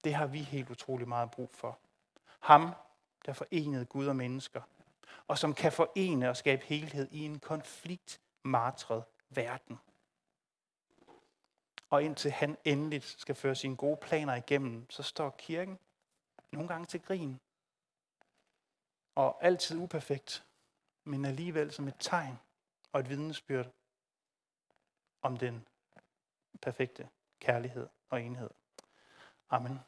Det 0.03 0.13
har 0.13 0.27
vi 0.27 0.39
helt 0.39 0.69
utrolig 0.69 1.07
meget 1.07 1.31
brug 1.31 1.49
for. 1.53 1.79
Ham, 2.39 2.73
der 3.25 3.33
forenede 3.33 3.85
Gud 3.85 4.07
og 4.07 4.15
mennesker, 4.15 4.61
og 5.27 5.37
som 5.37 5.53
kan 5.53 5.71
forene 5.71 6.29
og 6.29 6.37
skabe 6.37 6.65
helhed 6.65 7.07
i 7.11 7.25
en 7.25 7.39
konfliktmartret 7.39 9.03
verden. 9.29 9.79
Og 11.89 12.03
indtil 12.03 12.31
han 12.31 12.57
endeligt 12.65 13.05
skal 13.05 13.35
føre 13.35 13.55
sine 13.55 13.75
gode 13.75 13.97
planer 13.97 14.35
igennem, 14.35 14.89
så 14.89 15.03
står 15.03 15.35
kirken 15.37 15.79
nogle 16.51 16.67
gange 16.67 16.85
til 16.85 17.01
grin. 17.01 17.39
Og 19.15 19.43
altid 19.45 19.77
uperfekt, 19.77 20.45
men 21.03 21.25
alligevel 21.25 21.71
som 21.71 21.87
et 21.87 21.95
tegn 21.99 22.39
og 22.91 22.99
et 22.99 23.09
vidnesbyrd 23.09 23.71
om 25.21 25.37
den 25.37 25.67
perfekte 26.61 27.09
kærlighed 27.39 27.87
og 28.09 28.21
enhed. 28.21 28.49
Amen. 29.49 29.79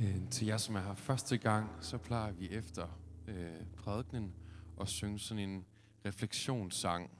Øh, 0.00 0.30
til 0.30 0.46
jer, 0.46 0.56
som 0.56 0.74
er 0.74 0.80
her 0.80 0.94
første 0.94 1.38
gang, 1.38 1.84
så 1.84 1.98
plejer 1.98 2.32
vi 2.32 2.50
efter 2.50 2.88
øh, 3.26 3.66
prædikenen 3.76 4.34
at 4.80 4.88
synge 4.88 5.18
sådan 5.18 5.48
en 5.48 5.66
refleksionssang. 6.04 7.10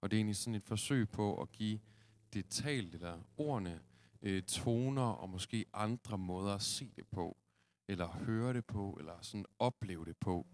Og 0.00 0.10
det 0.10 0.16
er 0.16 0.18
egentlig 0.18 0.36
sådan 0.36 0.54
et 0.54 0.64
forsøg 0.64 1.10
på 1.10 1.40
at 1.40 1.52
give 1.52 1.80
det 2.32 2.46
talt 2.48 2.94
eller 2.94 3.18
ordene 3.36 3.80
øh, 4.22 4.42
toner 4.42 5.02
og 5.02 5.28
måske 5.28 5.64
andre 5.72 6.18
måder 6.18 6.54
at 6.54 6.62
se 6.62 6.92
det 6.96 7.06
på, 7.06 7.36
eller 7.88 8.06
høre 8.06 8.52
det 8.52 8.66
på, 8.66 8.96
eller 9.00 9.20
sådan 9.20 9.44
opleve 9.58 10.04
det 10.04 10.16
på. 10.16 10.46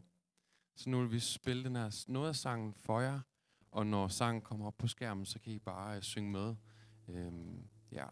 Så 0.77 0.91
nu 0.91 1.01
vil 1.01 1.13
vi 1.13 1.21
spille 1.21 1.65
den 1.65 1.77
her, 1.77 2.05
noget 2.09 2.29
af 2.29 2.37
sangen 2.37 2.75
for 2.75 3.01
jer, 3.01 3.21
og 3.71 3.87
når 3.87 4.09
sangen 4.09 4.43
kommer 4.43 4.67
op 4.67 4.79
på 4.79 4.89
skærmen, 4.89 5.27
så 5.27 5.39
kan 5.39 5.53
I 5.53 5.59
bare 5.59 5.97
øh, 5.97 6.03
synge 6.03 6.31
med. 6.31 6.57
Øhm, 7.09 7.69
ja. 7.93 8.07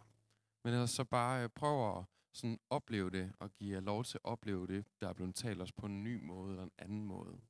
Men 0.64 0.72
ellers 0.72 0.90
så 0.90 1.04
bare 1.04 1.42
øh, 1.42 1.48
prøv 1.48 1.98
at 1.98 2.04
sådan 2.32 2.58
opleve 2.70 3.10
det, 3.10 3.32
og 3.38 3.50
give 3.50 3.74
jer 3.74 3.80
lov 3.80 4.04
til 4.04 4.18
at 4.18 4.24
opleve 4.24 4.66
det, 4.66 4.86
der 5.00 5.08
er 5.08 5.12
blevet 5.12 5.34
talt 5.34 5.62
os 5.62 5.72
på 5.72 5.86
en 5.86 6.04
ny 6.04 6.26
måde 6.26 6.50
eller 6.50 6.64
en 6.64 6.72
anden 6.78 7.04
måde. 7.04 7.40